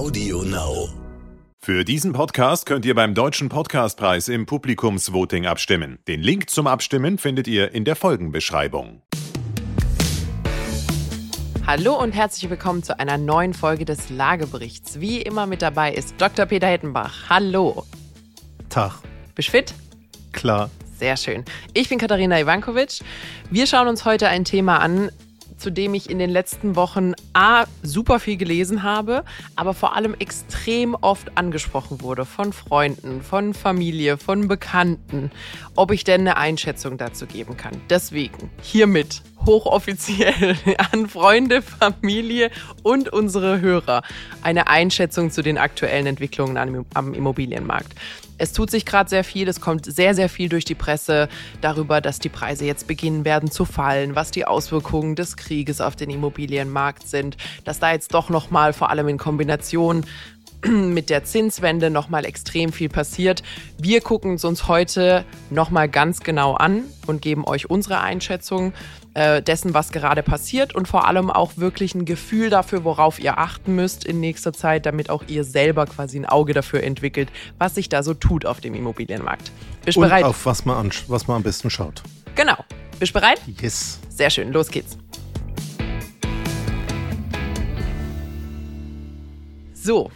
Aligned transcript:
Audio 0.00 0.42
Now. 0.44 0.88
Für 1.58 1.84
diesen 1.84 2.14
Podcast 2.14 2.64
könnt 2.64 2.86
ihr 2.86 2.94
beim 2.94 3.14
Deutschen 3.14 3.50
Podcastpreis 3.50 4.28
im 4.28 4.46
Publikumsvoting 4.46 5.44
abstimmen. 5.44 5.98
Den 6.08 6.22
Link 6.22 6.48
zum 6.48 6.66
Abstimmen 6.66 7.18
findet 7.18 7.46
ihr 7.46 7.74
in 7.74 7.84
der 7.84 7.96
Folgenbeschreibung. 7.96 9.02
Hallo 11.66 12.02
und 12.02 12.12
herzlich 12.12 12.48
willkommen 12.48 12.82
zu 12.82 12.98
einer 12.98 13.18
neuen 13.18 13.52
Folge 13.52 13.84
des 13.84 14.08
Lageberichts. 14.08 15.00
Wie 15.00 15.20
immer 15.20 15.44
mit 15.44 15.60
dabei 15.60 15.92
ist 15.92 16.14
Dr. 16.16 16.46
Peter 16.46 16.68
Hettenbach. 16.68 17.28
Hallo. 17.28 17.84
Tag. 18.70 19.02
Bist 19.34 19.48
du 19.48 19.52
fit? 19.52 19.74
Klar. 20.32 20.70
Sehr 20.96 21.18
schön. 21.18 21.44
Ich 21.74 21.90
bin 21.90 21.98
Katharina 21.98 22.40
Ivankovic. 22.40 23.00
Wir 23.50 23.66
schauen 23.66 23.86
uns 23.86 24.06
heute 24.06 24.28
ein 24.28 24.46
Thema 24.46 24.78
an, 24.78 25.10
zu 25.60 25.70
dem 25.70 25.94
ich 25.94 26.10
in 26.10 26.18
den 26.18 26.30
letzten 26.30 26.74
Wochen 26.74 27.12
A, 27.32 27.64
super 27.82 28.18
viel 28.18 28.36
gelesen 28.36 28.82
habe, 28.82 29.24
aber 29.56 29.74
vor 29.74 29.94
allem 29.94 30.14
extrem 30.18 30.94
oft 30.94 31.36
angesprochen 31.36 32.00
wurde 32.00 32.24
von 32.24 32.52
Freunden, 32.52 33.22
von 33.22 33.54
Familie, 33.54 34.16
von 34.16 34.48
Bekannten, 34.48 35.30
ob 35.76 35.92
ich 35.92 36.04
denn 36.04 36.22
eine 36.22 36.36
Einschätzung 36.36 36.98
dazu 36.98 37.26
geben 37.26 37.56
kann. 37.56 37.80
Deswegen 37.90 38.50
hiermit 38.62 39.22
hochoffiziell 39.46 40.56
an 40.92 41.08
Freunde, 41.08 41.62
Familie 41.62 42.50
und 42.82 43.12
unsere 43.12 43.60
Hörer 43.60 44.02
eine 44.42 44.66
Einschätzung 44.68 45.30
zu 45.30 45.42
den 45.42 45.58
aktuellen 45.58 46.06
Entwicklungen 46.06 46.86
am 46.94 47.14
Immobilienmarkt. 47.14 47.94
Es 48.40 48.54
tut 48.54 48.70
sich 48.70 48.86
gerade 48.86 49.10
sehr 49.10 49.22
viel, 49.22 49.48
es 49.48 49.60
kommt 49.60 49.84
sehr, 49.84 50.14
sehr 50.14 50.30
viel 50.30 50.48
durch 50.48 50.64
die 50.64 50.74
Presse 50.74 51.28
darüber, 51.60 52.00
dass 52.00 52.20
die 52.20 52.30
Preise 52.30 52.64
jetzt 52.64 52.86
beginnen 52.86 53.26
werden 53.26 53.50
zu 53.50 53.66
fallen, 53.66 54.16
was 54.16 54.30
die 54.30 54.46
Auswirkungen 54.46 55.14
des 55.14 55.36
Krieges 55.36 55.82
auf 55.82 55.94
den 55.94 56.08
Immobilienmarkt 56.08 57.06
sind, 57.06 57.36
dass 57.64 57.80
da 57.80 57.92
jetzt 57.92 58.14
doch 58.14 58.30
nochmal 58.30 58.72
vor 58.72 58.88
allem 58.88 59.08
in 59.08 59.18
Kombination 59.18 60.06
mit 60.66 61.10
der 61.10 61.24
Zinswende 61.24 61.90
nochmal 61.90 62.24
extrem 62.24 62.72
viel 62.72 62.88
passiert. 62.88 63.42
Wir 63.78 64.00
gucken 64.00 64.34
es 64.34 64.44
uns 64.44 64.68
heute 64.68 65.24
nochmal 65.50 65.88
ganz 65.88 66.20
genau 66.20 66.54
an 66.54 66.84
und 67.06 67.22
geben 67.22 67.46
euch 67.46 67.70
unsere 67.70 68.00
Einschätzung 68.00 68.72
äh, 69.14 69.42
dessen, 69.42 69.74
was 69.74 69.90
gerade 69.90 70.22
passiert 70.22 70.74
und 70.74 70.86
vor 70.86 71.06
allem 71.06 71.30
auch 71.30 71.56
wirklich 71.56 71.94
ein 71.94 72.04
Gefühl 72.04 72.50
dafür, 72.50 72.84
worauf 72.84 73.18
ihr 73.18 73.38
achten 73.38 73.74
müsst 73.74 74.04
in 74.04 74.20
nächster 74.20 74.52
Zeit, 74.52 74.86
damit 74.86 75.10
auch 75.10 75.24
ihr 75.26 75.44
selber 75.44 75.86
quasi 75.86 76.18
ein 76.18 76.26
Auge 76.26 76.52
dafür 76.52 76.82
entwickelt, 76.82 77.30
was 77.58 77.74
sich 77.74 77.88
da 77.88 78.02
so 78.02 78.14
tut 78.14 78.44
auf 78.46 78.60
dem 78.60 78.74
Immobilienmarkt. 78.74 79.50
Bist 79.84 79.96
du 79.96 80.02
bereit? 80.02 80.24
auf 80.24 80.46
was 80.46 80.64
man, 80.64 80.90
was 81.08 81.26
man 81.26 81.38
am 81.38 81.42
besten 81.42 81.70
schaut. 81.70 82.02
Genau. 82.34 82.56
Bist 82.98 83.14
du 83.14 83.20
bereit? 83.20 83.40
Yes. 83.60 83.98
Sehr 84.10 84.28
schön, 84.28 84.52
los 84.52 84.70
geht's. 84.70 84.98
So, 89.72 90.10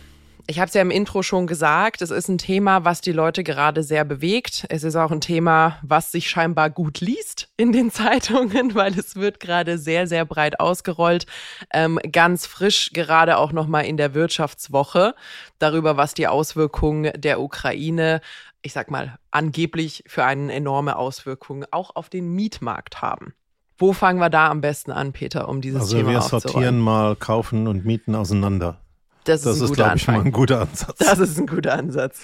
ich 0.46 0.58
habe 0.58 0.68
es 0.68 0.74
ja 0.74 0.82
im 0.82 0.90
Intro 0.90 1.22
schon 1.22 1.46
gesagt, 1.46 2.02
es 2.02 2.10
ist 2.10 2.28
ein 2.28 2.38
Thema, 2.38 2.84
was 2.84 3.00
die 3.00 3.12
Leute 3.12 3.42
gerade 3.42 3.82
sehr 3.82 4.04
bewegt. 4.04 4.66
Es 4.68 4.84
ist 4.84 4.96
auch 4.96 5.10
ein 5.10 5.22
Thema, 5.22 5.78
was 5.82 6.12
sich 6.12 6.28
scheinbar 6.28 6.68
gut 6.68 7.00
liest 7.00 7.48
in 7.56 7.72
den 7.72 7.90
Zeitungen, 7.92 8.74
weil 8.74 8.98
es 8.98 9.16
wird 9.16 9.40
gerade 9.40 9.78
sehr, 9.78 10.06
sehr 10.06 10.24
breit 10.26 10.60
ausgerollt. 10.60 11.26
Ähm, 11.72 11.98
ganz 12.12 12.46
frisch 12.46 12.90
gerade 12.92 13.38
auch 13.38 13.52
nochmal 13.52 13.86
in 13.86 13.96
der 13.96 14.12
Wirtschaftswoche 14.12 15.14
darüber, 15.58 15.96
was 15.96 16.12
die 16.12 16.28
Auswirkungen 16.28 17.12
der 17.16 17.40
Ukraine, 17.40 18.20
ich 18.60 18.74
sag 18.74 18.90
mal, 18.90 19.18
angeblich 19.30 20.04
für 20.06 20.24
eine 20.24 20.52
enorme 20.52 20.96
Auswirkung 20.96 21.64
auch 21.70 21.96
auf 21.96 22.10
den 22.10 22.34
Mietmarkt 22.34 23.00
haben. 23.00 23.32
Wo 23.78 23.92
fangen 23.92 24.20
wir 24.20 24.30
da 24.30 24.50
am 24.50 24.60
besten 24.60 24.92
an, 24.92 25.12
Peter, 25.12 25.48
um 25.48 25.60
dieses 25.60 25.82
also 25.82 25.96
Thema? 25.96 26.16
Also 26.16 26.32
wir 26.32 26.40
sortieren 26.40 26.78
mal 26.78 27.16
Kaufen 27.16 27.66
und 27.66 27.84
Mieten 27.84 28.14
auseinander. 28.14 28.83
Das, 29.24 29.42
das 29.42 29.56
ist, 29.56 29.62
ein 29.62 29.68
guter 29.68 29.94
ich, 29.94 30.06
mal 30.06 30.20
ein 30.20 30.32
guter 30.32 30.60
Ansatz. 30.62 30.98
Das 30.98 31.18
ist 31.18 31.38
ein 31.38 31.46
guter 31.46 31.74
Ansatz. 31.74 32.20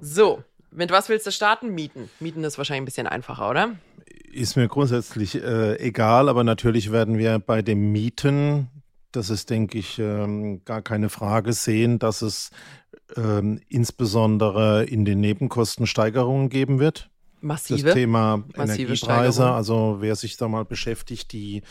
So, 0.00 0.42
mit 0.70 0.90
was 0.90 1.08
willst 1.08 1.26
du 1.26 1.32
starten? 1.32 1.74
Mieten. 1.74 2.10
Mieten 2.20 2.44
ist 2.44 2.58
wahrscheinlich 2.58 2.82
ein 2.82 2.86
bisschen 2.86 3.06
einfacher, 3.06 3.50
oder? 3.50 3.76
Ist 4.32 4.56
mir 4.56 4.68
grundsätzlich 4.68 5.42
äh, 5.42 5.76
egal, 5.78 6.28
aber 6.28 6.44
natürlich 6.44 6.92
werden 6.92 7.18
wir 7.18 7.38
bei 7.38 7.62
dem 7.62 7.92
Mieten, 7.92 8.68
das 9.12 9.30
ist, 9.30 9.50
denke 9.50 9.78
ich, 9.78 9.98
ähm, 9.98 10.64
gar 10.64 10.82
keine 10.82 11.08
Frage, 11.08 11.52
sehen, 11.52 11.98
dass 11.98 12.22
es 12.22 12.50
ähm, 13.16 13.60
insbesondere 13.68 14.84
in 14.84 15.04
den 15.04 15.20
Nebenkosten 15.20 15.86
Steigerungen 15.86 16.48
geben 16.48 16.78
wird. 16.78 17.10
Massive. 17.40 17.82
Das 17.82 17.94
Thema 17.94 18.44
Energiepreise, 18.54 19.50
also 19.50 19.98
wer 20.00 20.16
sich 20.16 20.36
da 20.36 20.48
mal 20.48 20.64
beschäftigt, 20.64 21.32
die 21.32 21.62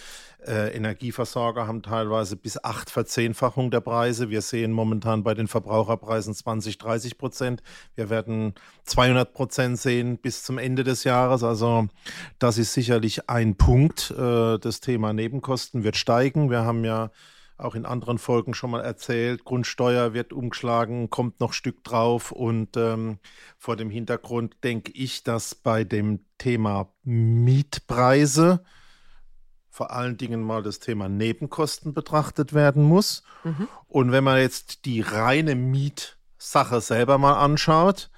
äh, 0.46 0.76
Energieversorger 0.76 1.68
haben 1.68 1.82
teilweise 1.82 2.36
bis 2.36 2.64
acht 2.64 2.90
Verzehnfachung 2.90 3.72
der 3.72 3.82
Preise. 3.82 4.30
Wir 4.30 4.42
sehen 4.42 4.72
momentan 4.72 5.24
bei 5.24 5.34
den 5.34 5.48
Verbraucherpreisen 5.48 6.34
20, 6.34 6.78
30 6.78 7.18
Prozent. 7.18 7.64
Wir 7.96 8.10
werden 8.10 8.54
200 8.86 9.34
Prozent 9.34 9.80
sehen 9.80 10.18
bis 10.18 10.44
zum 10.44 10.58
Ende 10.58 10.84
des 10.84 11.04
Jahres. 11.04 11.44
Also 11.44 11.88
das 12.40 12.58
ist 12.58 12.74
sicherlich 12.74 13.30
ein 13.30 13.56
Punkt. 13.56 14.12
Äh, 14.12 14.60
das 14.60 14.80
Thema 14.80 15.14
Nebenkosten 15.14 15.84
wird 15.84 15.98
steigen. 15.98 16.50
Wir 16.50 16.64
haben 16.64 16.86
ja 16.86 17.12
auch 17.58 17.76
in 17.76 17.86
anderen 17.86 18.18
Folgen 18.18 18.54
schon 18.54 18.72
mal 18.72 18.84
erzählt, 18.84 19.44
Grundsteuer 19.44 20.14
wird 20.14 20.32
umgeschlagen, 20.32 21.10
kommt 21.10 21.40
noch 21.40 21.54
Stück 21.54 21.84
drauf 21.84 22.32
und 22.32 22.78
ähm, 22.78 23.20
vor 23.58 23.76
dem 23.76 23.90
Hintergrund 23.90 24.58
denke 24.64 24.92
ich, 24.92 25.24
dass 25.24 25.56
bei 25.56 25.84
dem 25.84 26.20
Thema 26.38 26.94
Mietpreise 27.04 28.64
vor 29.70 29.92
allen 29.92 30.18
Dingen 30.18 30.42
mal 30.42 30.64
das 30.64 30.80
Thema 30.80 31.08
Nebenkosten 31.08 31.94
betrachtet 31.94 32.54
werden 32.54 32.84
muss. 32.84 33.24
Mhm. 33.44 33.68
Und 33.88 34.12
wenn 34.12 34.24
man 34.24 34.40
jetzt 34.40 34.86
die 34.86 35.02
reine 35.02 35.56
Mietsache 35.56 36.82
selber 36.82 37.18
mal 37.18 37.36
anschaut, 37.36 38.10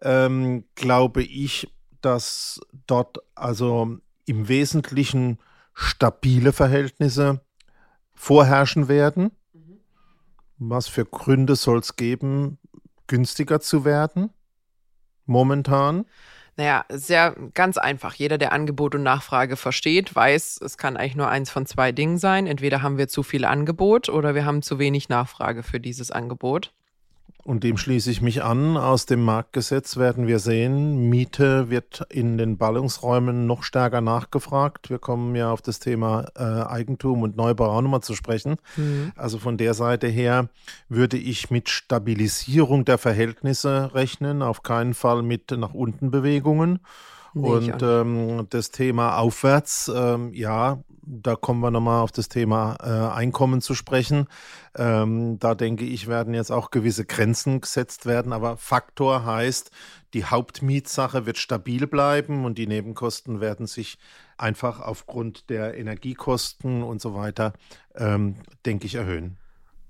ähm, 0.00 0.64
glaube 0.74 1.22
ich, 1.22 1.70
dass 2.00 2.60
dort 2.86 3.18
also 3.34 3.98
im 4.24 4.48
Wesentlichen 4.48 5.38
stabile 5.74 6.52
Verhältnisse 6.52 7.40
vorherrschen 8.16 8.88
werden. 8.88 9.30
Mhm. 9.52 9.78
Was 10.58 10.88
für 10.88 11.04
Gründe 11.04 11.54
soll 11.54 11.78
es 11.78 11.96
geben, 11.96 12.58
günstiger 13.06 13.60
zu 13.60 13.84
werden 13.84 14.30
momentan? 15.26 16.06
Naja, 16.56 16.86
sehr 16.88 17.36
ganz 17.52 17.76
einfach. 17.76 18.14
Jeder, 18.14 18.38
der 18.38 18.52
Angebot 18.52 18.94
und 18.94 19.02
Nachfrage 19.02 19.56
versteht, 19.56 20.14
weiß, 20.16 20.60
es 20.64 20.78
kann 20.78 20.96
eigentlich 20.96 21.16
nur 21.16 21.28
eins 21.28 21.50
von 21.50 21.66
zwei 21.66 21.92
Dingen 21.92 22.16
sein. 22.16 22.46
Entweder 22.46 22.80
haben 22.80 22.96
wir 22.96 23.08
zu 23.08 23.22
viel 23.22 23.44
Angebot 23.44 24.08
oder 24.08 24.34
wir 24.34 24.46
haben 24.46 24.62
zu 24.62 24.78
wenig 24.78 25.10
Nachfrage 25.10 25.62
für 25.62 25.80
dieses 25.80 26.10
Angebot. 26.10 26.72
Und 27.46 27.62
dem 27.62 27.78
schließe 27.78 28.10
ich 28.10 28.22
mich 28.22 28.42
an. 28.42 28.76
Aus 28.76 29.06
dem 29.06 29.22
Marktgesetz 29.22 29.96
werden 29.96 30.26
wir 30.26 30.40
sehen, 30.40 31.08
Miete 31.08 31.70
wird 31.70 32.04
in 32.10 32.38
den 32.38 32.58
Ballungsräumen 32.58 33.46
noch 33.46 33.62
stärker 33.62 34.00
nachgefragt. 34.00 34.90
Wir 34.90 34.98
kommen 34.98 35.36
ja 35.36 35.52
auf 35.52 35.62
das 35.62 35.78
Thema 35.78 36.26
äh, 36.34 36.42
Eigentum 36.42 37.22
und 37.22 37.36
Neubau 37.36 37.66
auch 37.66 37.82
nochmal 37.82 38.02
zu 38.02 38.16
sprechen. 38.16 38.56
Mhm. 38.76 39.12
Also 39.14 39.38
von 39.38 39.58
der 39.58 39.74
Seite 39.74 40.08
her 40.08 40.48
würde 40.88 41.18
ich 41.18 41.48
mit 41.52 41.68
Stabilisierung 41.68 42.84
der 42.84 42.98
Verhältnisse 42.98 43.94
rechnen, 43.94 44.42
auf 44.42 44.64
keinen 44.64 44.94
Fall 44.94 45.22
mit 45.22 45.52
nach 45.52 45.72
unten 45.72 46.10
Bewegungen. 46.10 46.80
Nee, 47.32 47.48
und 47.48 47.82
ähm, 47.82 48.46
das 48.48 48.70
Thema 48.70 49.18
aufwärts, 49.18 49.92
ähm, 49.94 50.32
ja, 50.32 50.78
da 51.06 51.36
kommen 51.36 51.60
wir 51.60 51.70
nochmal 51.70 52.02
auf 52.02 52.10
das 52.10 52.28
Thema 52.28 52.76
äh, 52.82 53.14
Einkommen 53.14 53.60
zu 53.60 53.74
sprechen. 53.74 54.26
Ähm, 54.76 55.38
da 55.38 55.54
denke 55.54 55.84
ich, 55.84 56.08
werden 56.08 56.34
jetzt 56.34 56.50
auch 56.50 56.70
gewisse 56.70 57.04
Grenzen 57.04 57.60
gesetzt 57.60 58.06
werden. 58.06 58.32
Aber 58.32 58.56
Faktor 58.56 59.24
heißt, 59.24 59.70
die 60.14 60.24
Hauptmietsache 60.24 61.24
wird 61.24 61.38
stabil 61.38 61.86
bleiben 61.86 62.44
und 62.44 62.58
die 62.58 62.66
Nebenkosten 62.66 63.40
werden 63.40 63.66
sich 63.66 63.98
einfach 64.36 64.80
aufgrund 64.80 65.48
der 65.48 65.78
Energiekosten 65.78 66.82
und 66.82 67.00
so 67.00 67.14
weiter, 67.14 67.52
ähm, 67.94 68.36
denke 68.66 68.86
ich, 68.86 68.96
erhöhen. 68.96 69.38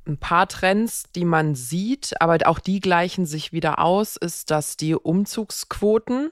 Ein 0.06 0.18
paar 0.18 0.46
Trends, 0.46 1.04
die 1.16 1.24
man 1.24 1.54
sieht, 1.54 2.20
aber 2.20 2.38
auch 2.46 2.60
die 2.60 2.80
gleichen 2.80 3.26
sich 3.26 3.52
wieder 3.52 3.80
aus, 3.80 4.16
ist, 4.16 4.50
dass 4.50 4.76
die 4.76 4.94
Umzugsquoten 4.94 6.30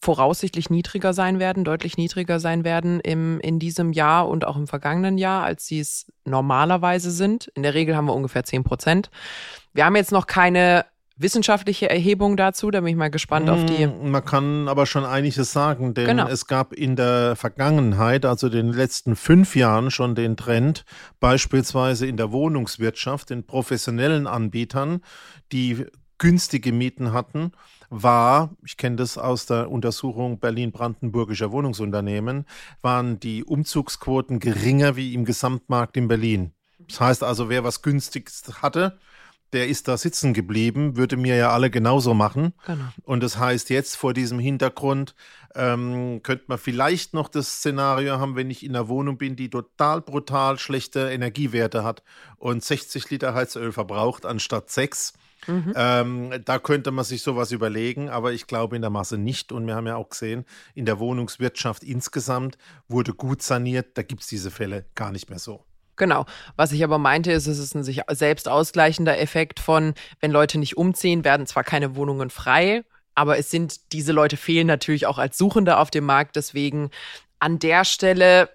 voraussichtlich 0.00 0.70
niedriger 0.70 1.14
sein 1.14 1.38
werden, 1.38 1.64
deutlich 1.64 1.96
niedriger 1.96 2.40
sein 2.40 2.64
werden 2.64 3.00
im, 3.00 3.40
in 3.40 3.58
diesem 3.58 3.92
Jahr 3.92 4.28
und 4.28 4.44
auch 4.44 4.56
im 4.56 4.66
vergangenen 4.66 5.18
Jahr, 5.18 5.44
als 5.44 5.66
sie 5.66 5.80
es 5.80 6.06
normalerweise 6.24 7.10
sind. 7.10 7.48
In 7.54 7.62
der 7.62 7.74
Regel 7.74 7.96
haben 7.96 8.06
wir 8.06 8.14
ungefähr 8.14 8.44
10 8.44 8.64
Prozent. 8.64 9.10
Wir 9.72 9.86
haben 9.86 9.96
jetzt 9.96 10.12
noch 10.12 10.26
keine 10.26 10.84
wissenschaftliche 11.16 11.88
Erhebung 11.88 12.36
dazu, 12.36 12.70
da 12.70 12.80
bin 12.80 12.88
ich 12.88 12.96
mal 12.96 13.10
gespannt 13.10 13.48
auf 13.48 13.64
die. 13.64 13.84
Hm, 13.84 14.10
man 14.10 14.24
kann 14.24 14.68
aber 14.68 14.86
schon 14.86 15.04
einiges 15.04 15.52
sagen, 15.52 15.94
denn 15.94 16.06
genau. 16.06 16.26
es 16.26 16.46
gab 16.46 16.72
in 16.72 16.96
der 16.96 17.36
Vergangenheit, 17.36 18.24
also 18.24 18.48
den 18.48 18.72
letzten 18.72 19.16
fünf 19.16 19.54
Jahren 19.54 19.90
schon 19.90 20.14
den 20.14 20.36
Trend, 20.36 20.84
beispielsweise 21.20 22.06
in 22.06 22.16
der 22.16 22.32
Wohnungswirtschaft, 22.32 23.30
den 23.30 23.46
professionellen 23.46 24.26
Anbietern, 24.26 25.02
die 25.52 25.86
günstige 26.22 26.70
Mieten 26.70 27.12
hatten 27.12 27.50
war, 27.90 28.54
ich 28.64 28.76
kenne 28.76 28.94
das 28.94 29.18
aus 29.18 29.46
der 29.46 29.72
Untersuchung 29.72 30.38
Berlin-Brandenburgischer 30.38 31.50
Wohnungsunternehmen, 31.50 32.46
waren 32.80 33.18
die 33.18 33.42
Umzugsquoten 33.42 34.38
geringer 34.38 34.94
wie 34.94 35.14
im 35.14 35.24
Gesamtmarkt 35.24 35.96
in 35.96 36.06
Berlin. 36.06 36.52
Das 36.86 37.00
heißt 37.00 37.24
also, 37.24 37.48
wer 37.48 37.64
was 37.64 37.82
günstiges 37.82 38.44
hatte, 38.62 39.00
der 39.52 39.66
ist 39.66 39.88
da 39.88 39.96
sitzen 39.96 40.32
geblieben, 40.32 40.96
würde 40.96 41.16
mir 41.16 41.34
ja 41.34 41.50
alle 41.50 41.70
genauso 41.70 42.14
machen. 42.14 42.54
Genau. 42.66 42.84
Und 43.02 43.20
das 43.24 43.36
heißt, 43.36 43.68
jetzt 43.70 43.96
vor 43.96 44.14
diesem 44.14 44.38
Hintergrund 44.38 45.16
ähm, 45.56 46.20
könnte 46.22 46.44
man 46.46 46.58
vielleicht 46.58 47.14
noch 47.14 47.28
das 47.28 47.56
Szenario 47.56 48.20
haben, 48.20 48.36
wenn 48.36 48.48
ich 48.48 48.64
in 48.64 48.76
einer 48.76 48.86
Wohnung 48.86 49.18
bin, 49.18 49.34
die 49.34 49.50
total 49.50 50.00
brutal 50.00 50.56
schlechte 50.60 51.10
Energiewerte 51.10 51.82
hat 51.82 52.04
und 52.36 52.62
60 52.62 53.10
Liter 53.10 53.34
Heizöl 53.34 53.72
verbraucht 53.72 54.24
anstatt 54.24 54.70
6. 54.70 55.14
Mhm. 55.46 55.72
Ähm, 55.76 56.42
da 56.44 56.58
könnte 56.58 56.90
man 56.90 57.04
sich 57.04 57.22
sowas 57.22 57.52
überlegen, 57.52 58.08
aber 58.10 58.32
ich 58.32 58.46
glaube 58.46 58.76
in 58.76 58.82
der 58.82 58.90
Masse 58.90 59.18
nicht. 59.18 59.52
Und 59.52 59.66
wir 59.66 59.74
haben 59.74 59.86
ja 59.86 59.96
auch 59.96 60.08
gesehen, 60.08 60.44
in 60.74 60.86
der 60.86 60.98
Wohnungswirtschaft 60.98 61.84
insgesamt 61.84 62.58
wurde 62.88 63.14
gut 63.14 63.42
saniert. 63.42 63.98
Da 63.98 64.02
gibt 64.02 64.22
es 64.22 64.28
diese 64.28 64.50
Fälle 64.50 64.84
gar 64.94 65.12
nicht 65.12 65.30
mehr 65.30 65.38
so. 65.38 65.64
Genau. 65.96 66.26
Was 66.56 66.72
ich 66.72 66.82
aber 66.84 66.98
meinte, 66.98 67.32
ist, 67.32 67.46
es 67.46 67.58
ist 67.58 67.74
ein 67.74 67.84
sich 67.84 68.00
selbst 68.10 68.48
ausgleichender 68.48 69.18
Effekt 69.20 69.60
von, 69.60 69.94
wenn 70.20 70.30
Leute 70.30 70.58
nicht 70.58 70.76
umziehen, 70.76 71.24
werden 71.24 71.46
zwar 71.46 71.64
keine 71.64 71.96
Wohnungen 71.96 72.30
frei, 72.30 72.82
aber 73.14 73.38
es 73.38 73.50
sind, 73.50 73.92
diese 73.92 74.12
Leute 74.12 74.36
fehlen 74.36 74.66
natürlich 74.66 75.06
auch 75.06 75.18
als 75.18 75.36
Suchende 75.36 75.76
auf 75.76 75.90
dem 75.90 76.04
Markt. 76.04 76.36
Deswegen 76.36 76.90
an 77.38 77.58
der 77.58 77.84
Stelle, 77.84 78.48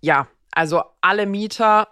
ja, 0.00 0.28
also 0.52 0.82
alle 1.00 1.26
Mieter 1.26 1.88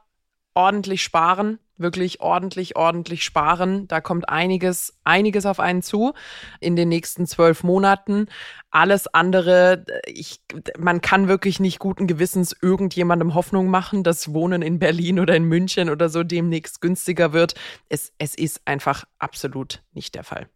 ordentlich 0.55 1.03
sparen, 1.03 1.59
wirklich 1.79 2.21
ordentlich, 2.21 2.77
ordentlich 2.77 3.25
sparen. 3.25 3.87
Da 3.89 4.01
kommt 4.01 4.29
einiges, 4.29 4.99
einiges 5.05 5.47
auf 5.47 5.61
einen 5.61 5.83
zu 5.83 6.15
in 6.61 6.77
den 6.77 6.89
nächsten 6.89 7.27
zwölf 7.27 7.63
Monaten. 7.63 8.27
Alles 8.71 9.07
andere, 9.09 9.85
ich, 10.07 10.41
man 10.79 11.01
kann 11.01 11.29
wirklich 11.29 11.61
nicht 11.61 11.79
guten 11.79 12.07
Gewissens 12.07 12.57
irgendjemandem 12.61 13.35
Hoffnung 13.35 13.69
machen, 13.69 14.05
dass 14.05 14.33
Wohnen 14.33 14.63
in 14.63 14.79
Berlin 14.79 15.21
oder 15.21 15.37
in 15.37 15.45
München 15.45 15.91
oder 15.91 16.09
so 16.09 16.23
demnächst 16.23 16.81
günstiger 16.81 17.33
wird. 17.33 17.55
Es, 17.89 18.13
es 18.19 18.35
ist 18.35 18.63
einfach 18.65 19.05
absolut 19.19 19.83
nicht 19.93 20.15
der 20.15 20.25
Fall. 20.25 20.49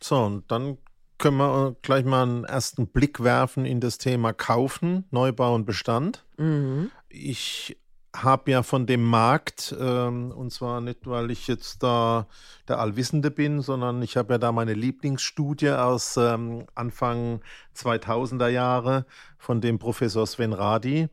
So, 0.00 0.18
und 0.22 0.50
dann 0.50 0.78
können 1.18 1.36
wir 1.38 1.76
gleich 1.82 2.04
mal 2.04 2.22
einen 2.24 2.44
ersten 2.44 2.88
Blick 2.88 3.22
werfen 3.22 3.64
in 3.64 3.80
das 3.80 3.98
Thema 3.98 4.32
Kaufen, 4.32 5.04
Neubau 5.10 5.54
und 5.54 5.64
Bestand. 5.64 6.24
Mhm. 6.36 6.90
Ich 7.08 7.78
habe 8.14 8.52
ja 8.52 8.62
von 8.62 8.86
dem 8.86 9.02
Markt, 9.02 9.74
ähm, 9.78 10.30
und 10.30 10.52
zwar 10.52 10.80
nicht, 10.80 11.06
weil 11.06 11.30
ich 11.30 11.48
jetzt 11.48 11.82
da 11.82 12.28
der 12.68 12.78
Allwissende 12.78 13.30
bin, 13.30 13.60
sondern 13.60 14.02
ich 14.02 14.16
habe 14.16 14.34
ja 14.34 14.38
da 14.38 14.52
meine 14.52 14.74
Lieblingsstudie 14.74 15.70
aus 15.70 16.16
ähm, 16.16 16.66
Anfang 16.74 17.40
2000er 17.76 18.48
Jahre 18.48 19.04
von 19.36 19.60
dem 19.60 19.78
Professor 19.78 20.26
Sven 20.26 20.52
Radi, 20.52 21.08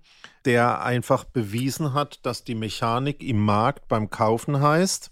der 0.45 0.83
einfach 0.83 1.23
bewiesen 1.23 1.93
hat, 1.93 2.25
dass 2.25 2.43
die 2.43 2.55
Mechanik 2.55 3.23
im 3.23 3.43
Markt 3.43 3.87
beim 3.87 4.09
Kaufen 4.11 4.61
heißt, 4.61 5.11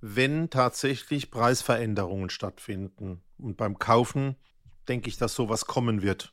wenn 0.00 0.50
tatsächlich 0.50 1.32
Preisveränderungen 1.32 2.30
stattfinden. 2.30 3.22
Und 3.38 3.56
beim 3.56 3.78
Kaufen 3.78 4.36
denke 4.86 5.08
ich, 5.08 5.18
dass 5.18 5.34
sowas 5.34 5.66
kommen 5.66 6.02
wird 6.02 6.32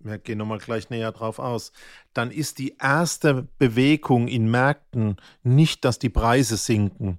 wir 0.00 0.18
gehen 0.18 0.38
nochmal 0.38 0.58
gleich 0.58 0.90
näher 0.90 1.12
drauf 1.12 1.38
aus, 1.38 1.72
dann 2.14 2.30
ist 2.30 2.58
die 2.58 2.76
erste 2.80 3.48
Bewegung 3.58 4.28
in 4.28 4.50
Märkten 4.50 5.16
nicht, 5.42 5.84
dass 5.84 5.98
die 5.98 6.10
Preise 6.10 6.56
sinken. 6.56 7.18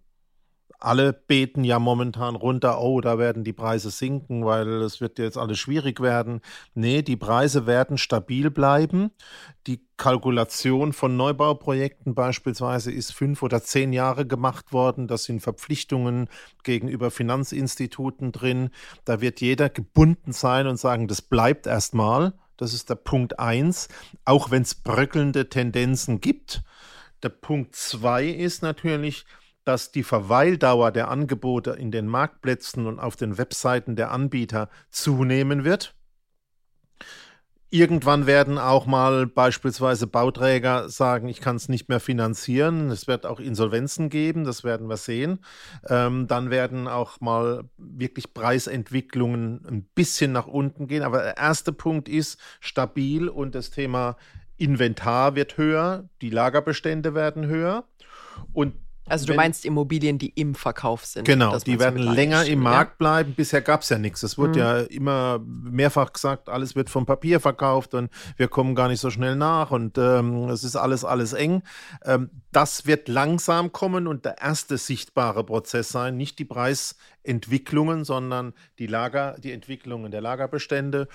Alle 0.81 1.11
beten 1.11 1.65
ja 1.65 1.77
momentan 1.77 2.37
runter, 2.37 2.79
oh, 2.81 3.01
da 3.01 3.17
werden 3.17 3.43
die 3.43 3.51
Preise 3.51 3.91
sinken, 3.91 4.45
weil 4.45 4.81
es 4.81 5.01
wird 5.01 5.19
jetzt 5.19 5.37
alles 5.37 5.59
schwierig 5.59 5.99
werden. 5.99 6.39
Nee, 6.73 7.01
die 7.01 7.17
Preise 7.17 7.67
werden 7.67 7.97
stabil 7.97 8.49
bleiben. 8.49 9.11
Die 9.67 9.85
Kalkulation 9.97 10.93
von 10.93 11.17
Neubauprojekten 11.17 12.15
beispielsweise 12.15 12.93
ist 12.93 13.11
fünf 13.11 13.43
oder 13.43 13.61
zehn 13.61 13.91
Jahre 13.91 14.25
gemacht 14.25 14.71
worden. 14.71 15.09
Das 15.09 15.25
sind 15.25 15.41
Verpflichtungen 15.41 16.29
gegenüber 16.63 17.11
Finanzinstituten 17.11 18.31
drin. 18.31 18.69
Da 19.03 19.19
wird 19.19 19.41
jeder 19.41 19.67
gebunden 19.67 20.31
sein 20.31 20.65
und 20.65 20.77
sagen, 20.77 21.09
das 21.09 21.21
bleibt 21.21 21.67
erstmal 21.67 22.35
das 22.59 22.73
ist 22.73 22.89
der 22.89 22.95
Punkt 22.95 23.39
1, 23.39 23.87
auch 24.25 24.51
wenn 24.51 24.63
es 24.63 24.75
bröckelnde 24.75 25.49
Tendenzen 25.49 26.19
gibt. 26.19 26.61
Der 27.23 27.29
Punkt 27.29 27.75
2 27.75 28.25
ist 28.27 28.63
natürlich, 28.63 29.25
dass 29.63 29.91
die 29.91 30.03
Verweildauer 30.03 30.91
der 30.91 31.09
Angebote 31.09 31.71
in 31.71 31.91
den 31.91 32.07
Marktplätzen 32.07 32.85
und 32.85 32.99
auf 32.99 33.15
den 33.15 33.37
Webseiten 33.37 33.95
der 33.95 34.11
Anbieter 34.11 34.69
zunehmen 34.89 35.63
wird. 35.63 35.95
Irgendwann 37.71 38.25
werden 38.25 38.57
auch 38.57 38.87
mal 38.87 39.27
beispielsweise 39.27 40.07
Bauträger 40.07 40.89
sagen, 40.89 41.27
ich 41.27 41.39
kann 41.39 41.55
es 41.55 41.69
nicht 41.69 41.87
mehr 41.87 41.99
finanzieren. 41.99 42.89
Es 42.89 43.07
wird 43.07 43.27
auch 43.27 43.39
Insolvenzen 43.39 44.09
geben, 44.09 44.43
das 44.43 44.63
werden 44.63 44.89
wir 44.89 44.97
sehen. 44.97 45.39
Ähm, 45.87 46.25
dann 46.27 46.49
werden 46.49 46.87
auch 46.87 47.21
mal 47.21 47.65
wirklich 47.77 48.33
Preisentwicklungen 48.33 49.63
ein 49.67 49.83
bisschen 49.93 50.31
nach 50.31 50.47
unten 50.47 50.87
gehen. 50.87 51.03
Aber 51.03 51.21
der 51.21 51.37
erste 51.37 51.71
Punkt 51.71 52.09
ist 52.09 52.39
stabil 52.59 53.29
und 53.29 53.53
das 53.53 53.69
Thema 53.69 54.17
Inventar 54.57 55.35
wird 55.35 55.57
höher, 55.57 56.09
die 56.21 56.31
Lagerbestände 56.31 57.13
werden 57.13 57.45
höher. 57.45 57.85
Und 58.51 58.73
also 59.09 59.25
du 59.25 59.31
Wenn, 59.31 59.37
meinst 59.37 59.65
Immobilien, 59.65 60.17
die 60.17 60.29
im 60.29 60.55
Verkauf 60.55 61.05
sind. 61.05 61.25
Genau, 61.25 61.57
die 61.59 61.79
werden 61.79 61.97
länger 61.97 62.45
im 62.45 62.59
Markt 62.59 62.97
bleiben. 62.97 63.33
Bisher 63.33 63.61
gab 63.61 63.81
es 63.81 63.89
ja 63.89 63.97
nichts. 63.97 64.23
Es 64.23 64.37
wurde 64.37 64.51
mhm. 64.51 64.57
ja 64.57 64.77
immer 64.81 65.39
mehrfach 65.43 66.13
gesagt, 66.13 66.49
alles 66.49 66.75
wird 66.75 66.89
vom 66.89 67.05
Papier 67.05 67.39
verkauft 67.39 67.93
und 67.93 68.09
wir 68.37 68.47
kommen 68.47 68.75
gar 68.75 68.87
nicht 68.87 69.01
so 69.01 69.09
schnell 69.09 69.35
nach 69.35 69.71
und 69.71 69.97
ähm, 69.97 70.49
es 70.49 70.63
ist 70.63 70.75
alles, 70.75 71.03
alles 71.03 71.33
eng. 71.33 71.63
Ähm, 72.05 72.29
das 72.51 72.85
wird 72.85 73.07
langsam 73.07 73.71
kommen 73.71 74.07
und 74.07 74.25
der 74.25 74.39
erste 74.41 74.77
sichtbare 74.77 75.43
Prozess 75.43 75.89
sein, 75.89 76.17
nicht 76.17 76.39
die 76.39 76.45
Preisentwicklungen, 77.23 78.05
sondern 78.05 78.53
die 78.79 78.87
Lager, 78.87 79.35
die 79.39 79.51
Entwicklungen 79.51 80.11
der 80.11 80.21
Lagerbestände. 80.21 81.07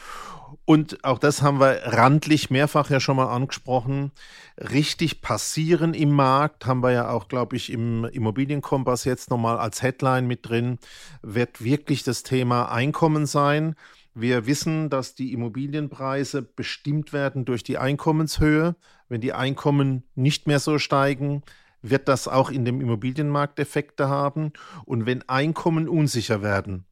Und 0.65 1.05
auch 1.05 1.19
das 1.19 1.43
haben 1.43 1.61
wir 1.61 1.81
randlich 1.85 2.51
mehrfach 2.51 2.91
ja 2.91 3.01
schon 3.01 3.17
mal 3.17 3.35
angesprochen. 3.35 4.12
Richtig 4.59 5.21
passieren 5.21 5.95
im 5.95 6.12
Markt 6.12 6.67
haben 6.67 6.83
wir 6.83 6.93
ja 6.93 7.11
auch, 7.11 7.29
glaube 7.29 7.56
ich, 7.56 7.73
im 7.73 8.05
Immobilienkompass 8.05 9.05
jetzt 9.05 9.31
nochmal 9.31 9.59
als 9.59 9.83
Headline 9.83 10.27
mit 10.27 10.49
drin, 10.49 10.79
wird 11.23 11.62
wirklich 11.62 12.05
das 12.05 12.23
Thema 12.23 12.71
Einkommen 12.71 13.27
sein. 13.27 13.75
Wir 14.15 14.47
wissen, 14.47 14.91
dass 14.91 15.17
die 15.17 15.33
Immobilienpreise 15.33 16.43
bestimmt 16.43 17.12
werden 17.12 17.45
durch 17.45 17.65
die 17.65 17.79
Einkommenshöhe. 17.79 18.77
Wenn 19.09 19.21
die 19.21 19.33
Einkommen 19.33 20.05
nicht 20.15 20.47
mehr 20.47 20.61
so 20.61 20.79
steigen, 20.79 21.43
wird 21.85 22.09
das 22.09 22.27
auch 22.29 22.51
in 22.51 22.65
dem 22.65 22.81
Immobilienmarkt 22.81 23.59
Effekte 23.61 24.09
haben. 24.09 24.53
Und 24.87 25.07
wenn 25.07 25.29
Einkommen 25.29 25.88
unsicher 25.88 26.43
werden, 26.43 26.87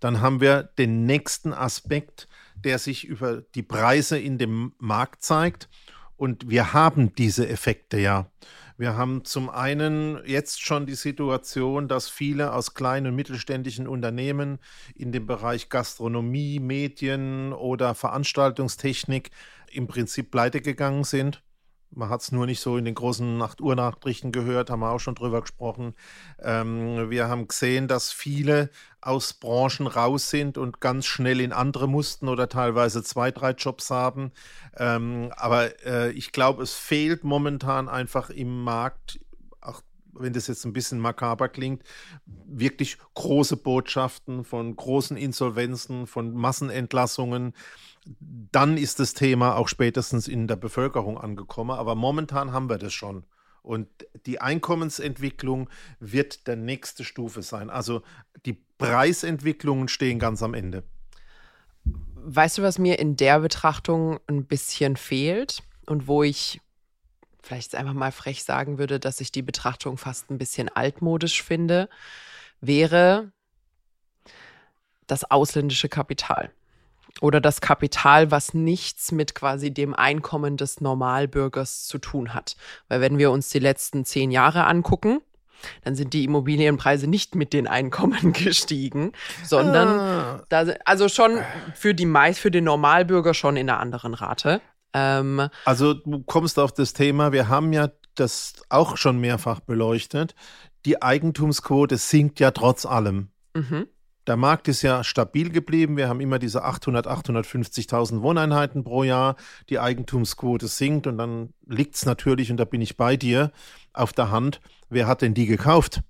dann 0.00 0.20
haben 0.20 0.40
wir 0.40 0.62
den 0.62 1.04
nächsten 1.04 1.52
Aspekt, 1.52 2.28
der 2.54 2.78
sich 2.78 3.04
über 3.04 3.42
die 3.54 3.62
Preise 3.62 4.18
in 4.18 4.38
dem 4.38 4.72
Markt 4.78 5.22
zeigt. 5.22 5.68
Und 6.16 6.48
wir 6.48 6.72
haben 6.72 7.14
diese 7.14 7.48
Effekte 7.48 7.98
ja. 7.98 8.30
Wir 8.78 8.94
haben 8.94 9.24
zum 9.24 9.48
einen 9.48 10.20
jetzt 10.26 10.62
schon 10.62 10.86
die 10.86 10.94
Situation, 10.94 11.88
dass 11.88 12.08
viele 12.08 12.52
aus 12.52 12.74
kleinen 12.74 13.08
und 13.08 13.16
mittelständischen 13.16 13.88
Unternehmen 13.88 14.58
in 14.94 15.12
dem 15.12 15.26
Bereich 15.26 15.70
Gastronomie, 15.70 16.60
Medien 16.60 17.52
oder 17.52 17.94
Veranstaltungstechnik 17.94 19.30
im 19.70 19.86
Prinzip 19.86 20.30
pleite 20.30 20.60
gegangen 20.60 21.04
sind. 21.04 21.42
Man 21.96 22.10
hat 22.10 22.20
es 22.20 22.30
nur 22.30 22.44
nicht 22.44 22.60
so 22.60 22.76
in 22.76 22.84
den 22.84 22.94
großen 22.94 23.38
Nacht-Uhr-Nachrichten 23.38 24.30
gehört, 24.30 24.68
haben 24.68 24.80
wir 24.80 24.90
auch 24.90 25.00
schon 25.00 25.14
drüber 25.14 25.40
gesprochen. 25.40 25.94
Ähm, 26.42 27.08
wir 27.08 27.28
haben 27.28 27.48
gesehen, 27.48 27.88
dass 27.88 28.12
viele 28.12 28.68
aus 29.00 29.32
Branchen 29.32 29.86
raus 29.86 30.28
sind 30.28 30.58
und 30.58 30.80
ganz 30.80 31.06
schnell 31.06 31.40
in 31.40 31.52
andere 31.52 31.88
mussten 31.88 32.28
oder 32.28 32.50
teilweise 32.50 33.02
zwei, 33.02 33.30
drei 33.30 33.52
Jobs 33.52 33.90
haben. 33.90 34.32
Ähm, 34.76 35.32
aber 35.36 35.84
äh, 35.86 36.10
ich 36.10 36.32
glaube, 36.32 36.62
es 36.62 36.74
fehlt 36.74 37.24
momentan 37.24 37.88
einfach 37.88 38.28
im 38.28 38.62
Markt 38.62 39.18
wenn 40.18 40.32
das 40.32 40.46
jetzt 40.46 40.64
ein 40.64 40.72
bisschen 40.72 40.98
makaber 40.98 41.48
klingt, 41.48 41.82
wirklich 42.46 42.98
große 43.14 43.56
Botschaften 43.56 44.44
von 44.44 44.74
großen 44.74 45.16
Insolvenzen, 45.16 46.06
von 46.06 46.34
Massenentlassungen 46.34 47.54
dann 48.52 48.76
ist 48.76 49.00
das 49.00 49.14
Thema 49.14 49.56
auch 49.56 49.68
spätestens 49.68 50.28
in 50.28 50.46
der 50.46 50.56
Bevölkerung 50.56 51.18
angekommen. 51.18 51.72
Aber 51.72 51.94
momentan 51.94 52.52
haben 52.52 52.68
wir 52.68 52.78
das 52.78 52.92
schon. 52.92 53.24
Und 53.62 53.88
die 54.26 54.40
Einkommensentwicklung 54.40 55.68
wird 55.98 56.46
der 56.46 56.56
nächste 56.56 57.04
Stufe 57.04 57.42
sein. 57.42 57.68
Also 57.68 58.02
die 58.44 58.62
Preisentwicklungen 58.78 59.88
stehen 59.88 60.20
ganz 60.20 60.42
am 60.42 60.54
Ende. 60.54 60.84
Weißt 62.14 62.58
du, 62.58 62.62
was 62.62 62.78
mir 62.78 62.98
in 62.98 63.16
der 63.16 63.40
Betrachtung 63.40 64.20
ein 64.28 64.46
bisschen 64.46 64.96
fehlt 64.96 65.62
und 65.86 66.06
wo 66.06 66.22
ich 66.22 66.60
vielleicht 67.46 67.74
einfach 67.74 67.94
mal 67.94 68.12
frech 68.12 68.44
sagen 68.44 68.78
würde, 68.78 69.00
dass 69.00 69.20
ich 69.20 69.32
die 69.32 69.42
Betrachtung 69.42 69.96
fast 69.96 70.30
ein 70.30 70.38
bisschen 70.38 70.68
altmodisch 70.68 71.42
finde, 71.42 71.88
wäre 72.60 73.32
das 75.06 75.30
ausländische 75.30 75.88
Kapital. 75.88 76.50
Oder 77.22 77.40
das 77.40 77.62
Kapital, 77.62 78.30
was 78.30 78.52
nichts 78.52 79.10
mit 79.10 79.34
quasi 79.34 79.72
dem 79.72 79.94
Einkommen 79.94 80.58
des 80.58 80.82
Normalbürgers 80.82 81.86
zu 81.86 81.98
tun 81.98 82.34
hat. 82.34 82.56
Weil 82.88 83.00
wenn 83.00 83.16
wir 83.16 83.30
uns 83.30 83.48
die 83.48 83.58
letzten 83.58 84.04
zehn 84.04 84.30
Jahre 84.30 84.66
angucken, 84.66 85.20
dann 85.82 85.94
sind 85.94 86.12
die 86.12 86.24
Immobilienpreise 86.24 87.06
nicht 87.06 87.34
mit 87.34 87.54
den 87.54 87.66
Einkommen 87.66 88.32
gestiegen, 88.34 89.12
sondern 89.44 89.88
ah. 89.88 90.44
da, 90.50 90.66
also 90.84 91.08
schon 91.08 91.38
für 91.74 91.94
die 91.94 92.04
meist 92.04 92.40
für 92.40 92.50
den 92.50 92.64
Normalbürger 92.64 93.32
schon 93.32 93.56
in 93.56 93.70
einer 93.70 93.80
anderen 93.80 94.12
Rate. 94.12 94.60
Ähm, 94.92 95.48
also 95.64 95.94
du 95.94 96.22
kommst 96.22 96.58
auf 96.58 96.72
das 96.72 96.92
Thema, 96.92 97.32
wir 97.32 97.48
haben 97.48 97.72
ja 97.72 97.90
das 98.14 98.54
auch 98.68 98.96
schon 98.96 99.18
mehrfach 99.18 99.60
beleuchtet. 99.60 100.34
Die 100.84 101.02
Eigentumsquote 101.02 101.96
sinkt 101.96 102.40
ja 102.40 102.50
trotz 102.50 102.86
allem. 102.86 103.28
Mhm. 103.54 103.88
Der 104.26 104.36
Markt 104.36 104.66
ist 104.66 104.82
ja 104.82 105.04
stabil 105.04 105.50
geblieben. 105.50 105.96
Wir 105.96 106.08
haben 106.08 106.20
immer 106.20 106.38
diese 106.38 106.64
800, 106.64 107.06
850.000 107.06 108.22
Wohneinheiten 108.22 108.82
pro 108.82 109.04
Jahr. 109.04 109.36
Die 109.68 109.78
Eigentumsquote 109.78 110.66
sinkt 110.66 111.06
und 111.06 111.18
dann 111.18 111.50
liegt 111.64 111.94
es 111.94 112.06
natürlich, 112.06 112.50
und 112.50 112.56
da 112.56 112.64
bin 112.64 112.80
ich 112.80 112.96
bei 112.96 113.16
dir, 113.16 113.52
auf 113.92 114.12
der 114.12 114.30
Hand, 114.30 114.60
wer 114.88 115.06
hat 115.06 115.22
denn 115.22 115.34
die 115.34 115.46
gekauft? 115.46 116.02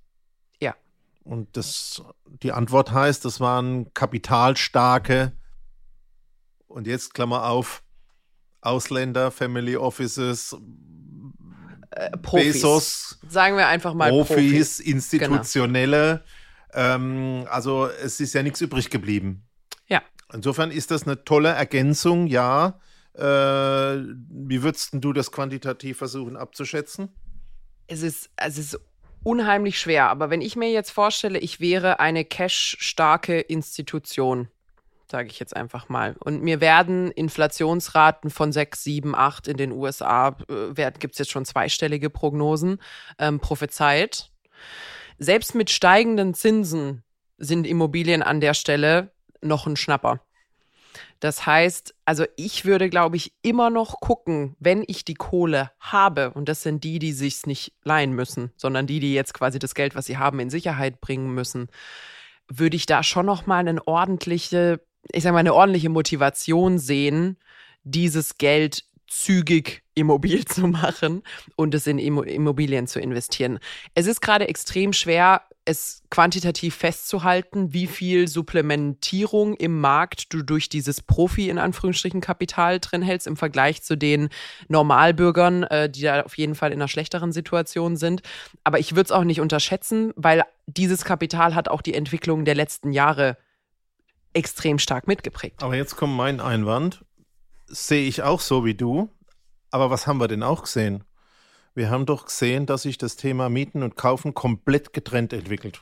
Ja. 0.59 0.75
Und 1.23 1.55
das, 1.57 2.01
die 2.41 2.53
Antwort 2.53 2.91
heißt, 2.91 3.23
das 3.23 3.39
waren 3.39 3.93
kapitalstarke, 3.93 5.33
und 6.67 6.85
jetzt 6.85 7.13
Klammer 7.13 7.45
auf, 7.49 7.83
Ausländer, 8.61 9.31
Family 9.31 9.75
Offices, 9.75 10.55
äh, 11.91 12.17
Profis. 12.17 12.53
Bezos, 12.53 13.19
sagen 13.27 13.57
wir 13.57 13.67
einfach 13.67 13.93
mal 13.93 14.09
Profis, 14.09 14.35
Profis. 14.35 14.79
institutionelle. 14.79 16.23
Genau 16.23 16.23
ähm, 16.73 17.45
also 17.49 17.87
es 17.87 18.19
ist 18.19 18.33
ja 18.33 18.43
nichts 18.43 18.61
übrig 18.61 18.89
geblieben. 18.89 19.43
Ja. 19.87 20.01
Insofern 20.33 20.71
ist 20.71 20.91
das 20.91 21.03
eine 21.03 21.23
tolle 21.23 21.49
Ergänzung, 21.49 22.27
ja. 22.27 22.79
Äh, 23.15 23.21
wie 23.21 24.61
würdest 24.61 24.89
du 24.93 25.11
das 25.11 25.31
quantitativ 25.31 25.97
versuchen 25.97 26.37
abzuschätzen? 26.37 27.09
Es 27.87 28.03
ist, 28.03 28.29
es 28.35 28.57
ist 28.57 28.79
unheimlich 29.23 29.79
schwer, 29.79 30.09
aber 30.09 30.29
wenn 30.29 30.41
ich 30.41 30.55
mir 30.55 30.69
jetzt 30.69 30.91
vorstelle, 30.91 31.39
ich 31.39 31.59
wäre 31.59 31.99
eine 31.99 32.25
cash-starke 32.25 33.39
Institution, 33.39 34.49
sage 35.09 35.29
ich 35.29 35.39
jetzt 35.39 35.55
einfach 35.55 35.89
mal, 35.89 36.15
und 36.19 36.41
mir 36.41 36.61
werden 36.61 37.11
Inflationsraten 37.11 38.29
von 38.29 38.51
6, 38.51 38.83
7, 38.83 39.15
8 39.15 39.47
in 39.47 39.57
den 39.57 39.71
USA, 39.71 40.35
äh, 40.49 40.91
gibt 40.99 41.13
es 41.13 41.19
jetzt 41.19 41.31
schon 41.31 41.45
zweistellige 41.45 42.09
Prognosen, 42.09 42.79
ähm, 43.19 43.39
prophezeit 43.39 44.31
selbst 45.19 45.55
mit 45.55 45.69
steigenden 45.69 46.33
Zinsen 46.33 47.03
sind 47.37 47.65
Immobilien 47.65 48.23
an 48.23 48.39
der 48.39 48.53
Stelle 48.53 49.11
noch 49.41 49.67
ein 49.67 49.75
Schnapper. 49.75 50.21
Das 51.19 51.45
heißt, 51.47 51.95
also 52.05 52.25
ich 52.35 52.65
würde, 52.65 52.89
glaube 52.89 53.15
ich, 53.15 53.33
immer 53.41 53.71
noch 53.71 53.99
gucken, 53.99 54.55
wenn 54.59 54.83
ich 54.85 55.03
die 55.03 55.15
Kohle 55.15 55.71
habe, 55.79 56.31
und 56.31 56.47
das 56.47 56.61
sind 56.61 56.83
die, 56.83 56.99
die 56.99 57.11
sich's 57.11 57.47
nicht 57.47 57.73
leihen 57.83 58.13
müssen, 58.13 58.51
sondern 58.55 58.85
die, 58.85 58.99
die 58.99 59.13
jetzt 59.13 59.33
quasi 59.33 59.57
das 59.57 59.73
Geld, 59.73 59.95
was 59.95 60.05
sie 60.05 60.17
haben, 60.17 60.39
in 60.39 60.51
Sicherheit 60.51 61.01
bringen 61.01 61.33
müssen, 61.33 61.69
würde 62.47 62.75
ich 62.75 62.85
da 62.85 63.01
schon 63.01 63.25
noch 63.25 63.47
mal 63.47 63.67
eine 63.67 63.85
ordentliche, 63.87 64.79
ich 65.11 65.23
sage 65.23 65.33
mal, 65.33 65.39
eine 65.39 65.53
ordentliche 65.53 65.89
Motivation 65.89 66.79
sehen, 66.79 67.37
dieses 67.83 68.37
Geld 68.37 68.83
zügig 69.07 69.83
immobil 69.95 70.45
zu 70.45 70.67
machen 70.67 71.23
und 71.55 71.73
es 71.73 71.87
in 71.87 71.97
Immobilien 71.97 72.87
zu 72.87 72.99
investieren. 72.99 73.59
Es 73.95 74.07
ist 74.07 74.21
gerade 74.21 74.47
extrem 74.47 74.93
schwer, 74.93 75.41
es 75.65 76.01
quantitativ 76.09 76.75
festzuhalten, 76.75 77.73
wie 77.73 77.87
viel 77.87 78.29
Supplementierung 78.29 79.53
im 79.55 79.81
Markt 79.81 80.33
du 80.33 80.41
durch 80.41 80.69
dieses 80.69 81.01
Profi 81.01 81.49
in 81.49 81.57
Anführungsstrichen 81.57 82.21
Kapital 82.21 82.79
drin 82.79 83.01
hältst 83.01 83.27
im 83.27 83.35
Vergleich 83.35 83.83
zu 83.83 83.97
den 83.97 84.29
Normalbürgern, 84.69 85.63
äh, 85.63 85.89
die 85.89 86.03
da 86.03 86.21
auf 86.21 86.37
jeden 86.37 86.55
Fall 86.55 86.71
in 86.71 86.79
einer 86.79 86.87
schlechteren 86.87 87.33
Situation 87.33 87.97
sind. 87.97 88.21
Aber 88.63 88.79
ich 88.79 88.91
würde 88.91 89.07
es 89.07 89.11
auch 89.11 89.25
nicht 89.25 89.41
unterschätzen, 89.41 90.13
weil 90.15 90.43
dieses 90.67 91.03
Kapital 91.03 91.53
hat 91.53 91.67
auch 91.67 91.81
die 91.81 91.93
Entwicklung 91.93 92.45
der 92.45 92.55
letzten 92.55 92.93
Jahre 92.93 93.37
extrem 94.37 94.79
stark 94.79 95.07
mitgeprägt. 95.07 95.63
Aber 95.63 95.75
jetzt 95.75 95.95
kommt 95.95 96.15
mein 96.15 96.39
Einwand 96.39 97.03
sehe 97.67 98.07
ich 98.07 98.23
auch 98.23 98.39
so 98.39 98.65
wie 98.65 98.75
du. 98.75 99.09
Aber 99.71 99.89
was 99.89 100.07
haben 100.07 100.19
wir 100.19 100.27
denn 100.27 100.43
auch 100.43 100.63
gesehen? 100.63 101.03
Wir 101.75 101.89
haben 101.89 102.05
doch 102.05 102.25
gesehen, 102.25 102.65
dass 102.65 102.83
sich 102.83 102.97
das 102.97 103.17
Thema 103.17 103.49
Mieten 103.49 103.83
und 103.83 103.97
Kaufen 103.97 104.33
komplett 104.33 104.93
getrennt 104.93 105.33
entwickelt. 105.33 105.81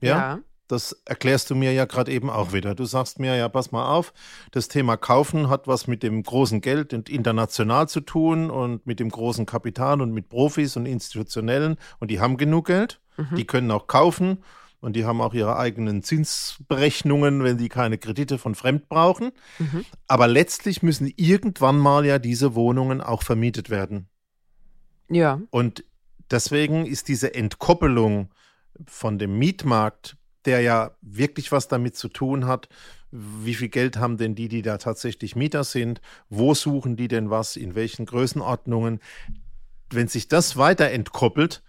Ja. 0.00 0.08
ja. 0.08 0.38
Das 0.66 1.02
erklärst 1.04 1.50
du 1.50 1.56
mir 1.56 1.72
ja 1.72 1.84
gerade 1.84 2.12
eben 2.12 2.30
auch 2.30 2.52
wieder. 2.52 2.76
Du 2.76 2.84
sagst 2.84 3.18
mir, 3.18 3.34
ja, 3.34 3.48
pass 3.48 3.72
mal 3.72 3.92
auf, 3.92 4.12
das 4.52 4.68
Thema 4.68 4.96
Kaufen 4.96 5.48
hat 5.48 5.66
was 5.66 5.88
mit 5.88 6.04
dem 6.04 6.22
großen 6.22 6.60
Geld 6.60 6.94
und 6.94 7.08
international 7.08 7.88
zu 7.88 8.00
tun 8.00 8.50
und 8.50 8.86
mit 8.86 9.00
dem 9.00 9.10
großen 9.10 9.46
Kapital 9.46 10.00
und 10.00 10.12
mit 10.12 10.28
Profis 10.28 10.76
und 10.76 10.86
Institutionellen. 10.86 11.76
Und 11.98 12.12
die 12.12 12.20
haben 12.20 12.36
genug 12.36 12.68
Geld, 12.68 13.00
mhm. 13.16 13.34
die 13.34 13.46
können 13.46 13.70
auch 13.72 13.88
kaufen 13.88 14.38
und 14.80 14.94
die 14.96 15.04
haben 15.04 15.20
auch 15.20 15.34
ihre 15.34 15.56
eigenen 15.56 16.02
Zinsberechnungen, 16.02 17.44
wenn 17.44 17.58
die 17.58 17.68
keine 17.68 17.98
Kredite 17.98 18.38
von 18.38 18.54
Fremd 18.54 18.88
brauchen. 18.88 19.32
Mhm. 19.58 19.84
Aber 20.06 20.26
letztlich 20.26 20.82
müssen 20.82 21.12
irgendwann 21.16 21.78
mal 21.78 22.06
ja 22.06 22.18
diese 22.18 22.54
Wohnungen 22.54 23.00
auch 23.00 23.22
vermietet 23.22 23.68
werden. 23.70 24.08
Ja. 25.08 25.40
Und 25.50 25.84
deswegen 26.30 26.86
ist 26.86 27.08
diese 27.08 27.34
Entkoppelung 27.34 28.30
von 28.86 29.18
dem 29.18 29.38
Mietmarkt, 29.38 30.16
der 30.46 30.60
ja 30.60 30.92
wirklich 31.02 31.52
was 31.52 31.68
damit 31.68 31.96
zu 31.96 32.08
tun 32.08 32.46
hat, 32.46 32.68
wie 33.10 33.54
viel 33.54 33.68
Geld 33.68 33.96
haben 33.98 34.16
denn 34.16 34.34
die, 34.34 34.48
die 34.48 34.62
da 34.62 34.78
tatsächlich 34.78 35.36
Mieter 35.36 35.64
sind, 35.64 36.00
wo 36.28 36.54
suchen 36.54 36.96
die 36.96 37.08
denn 37.08 37.28
was, 37.28 37.56
in 37.56 37.74
welchen 37.74 38.06
Größenordnungen. 38.06 39.00
Wenn 39.90 40.08
sich 40.08 40.28
das 40.28 40.56
weiter 40.56 40.90
entkoppelt, 40.90 41.62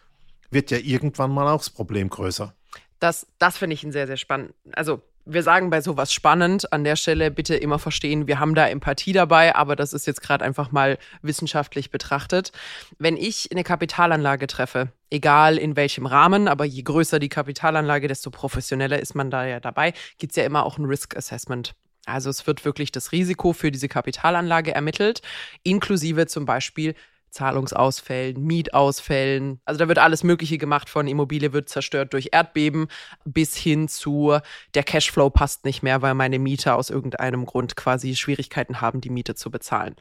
wird 0.52 0.70
ja 0.72 0.78
irgendwann 0.78 1.32
mal 1.32 1.48
auch 1.48 1.58
das 1.58 1.72
Problem 1.72 2.10
größer. 2.10 2.54
Das, 3.02 3.28
das 3.40 3.58
finde 3.58 3.74
ich 3.74 3.84
ein 3.84 3.92
sehr, 3.92 4.06
sehr 4.06 4.16
spannend. 4.16 4.54
Also, 4.74 5.02
wir 5.26 5.44
sagen 5.44 5.70
bei 5.70 5.82
sowas 5.82 6.14
spannend. 6.14 6.72
An 6.72 6.84
der 6.84 6.96
Stelle 6.96 7.32
bitte 7.32 7.56
immer 7.56 7.80
verstehen, 7.80 8.28
wir 8.28 8.40
haben 8.40 8.56
da 8.56 8.68
Empathie 8.68 9.12
dabei, 9.12 9.56
aber 9.56 9.76
das 9.76 9.94
ist 9.94 10.08
jetzt 10.08 10.22
gerade 10.22 10.46
einfach 10.46 10.72
mal 10.72 10.98
wissenschaftlich 11.22 11.90
betrachtet. 11.92 12.52
Wenn 13.00 13.18
ich 13.18 13.50
eine 13.52 13.64
Kapitalanlage 13.64 14.48
treffe, 14.48 14.92
egal 15.10 15.58
in 15.58 15.76
welchem 15.76 16.06
Rahmen, 16.06 16.48
aber 16.48 16.66
je 16.66 16.84
größer 16.84 17.20
die 17.20 17.30
Kapitalanlage, 17.30 18.08
desto 18.08 18.30
professioneller 18.30 19.00
ist 19.00 19.16
man 19.16 19.32
da 19.32 19.46
ja 19.46 19.60
dabei, 19.60 19.94
gibt 20.18 20.34
es 20.34 20.38
ja 20.38 20.44
immer 20.44 20.66
auch 20.66 20.78
ein 20.78 20.86
Risk 20.86 21.18
Assessment. 21.18 21.74
Also 22.06 22.30
es 22.30 22.48
wird 22.48 22.66
wirklich 22.66 22.92
das 22.92 23.12
Risiko 23.12 23.54
für 23.54 23.72
diese 23.72 23.88
Kapitalanlage 23.88 24.74
ermittelt, 24.74 25.22
inklusive 25.64 26.28
zum 26.28 26.46
Beispiel 26.46 26.96
Zahlungsausfällen, 27.32 28.44
Mietausfällen. 28.44 29.60
Also 29.66 29.80
da 29.80 29.88
wird 29.88 30.00
alles 30.00 30.24
Mögliche 30.24 30.58
gemacht 30.58 30.90
von 30.90 31.08
Immobilie 31.08 31.54
wird 31.54 31.70
zerstört 31.70 32.14
durch 32.14 32.30
Erdbeben 32.32 32.88
bis 33.26 33.56
hin 33.56 33.88
zu 33.88 34.38
der 34.74 34.84
Cashflow 34.84 35.30
passt 35.30 35.66
nicht 35.66 35.82
mehr, 35.82 36.02
weil 36.02 36.14
meine 36.14 36.40
Mieter 36.40 36.76
aus 36.76 36.90
irgendeinem 36.90 37.46
Grund 37.46 37.76
quasi 37.76 38.16
Schwierigkeiten 38.16 38.82
haben, 38.82 39.02
die 39.02 39.10
Miete 39.10 39.36
zu 39.36 39.50
bezahlen. 39.50 39.96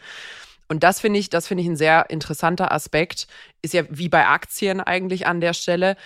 Und 0.69 0.85
das 0.85 1.01
finde 1.01 1.19
ich, 1.19 1.31
das 1.31 1.49
finde 1.49 1.63
ich 1.63 1.69
ein 1.69 1.77
sehr 1.77 2.11
interessanter 2.11 2.71
Aspekt. 2.71 3.27
Ist 3.61 3.75
ja 3.75 3.83
wie 3.91 4.09
bei 4.09 4.27
Aktien 4.29 4.81
eigentlich 4.81 5.27
an 5.27 5.41
der 5.41 5.53
Stelle 5.53 5.97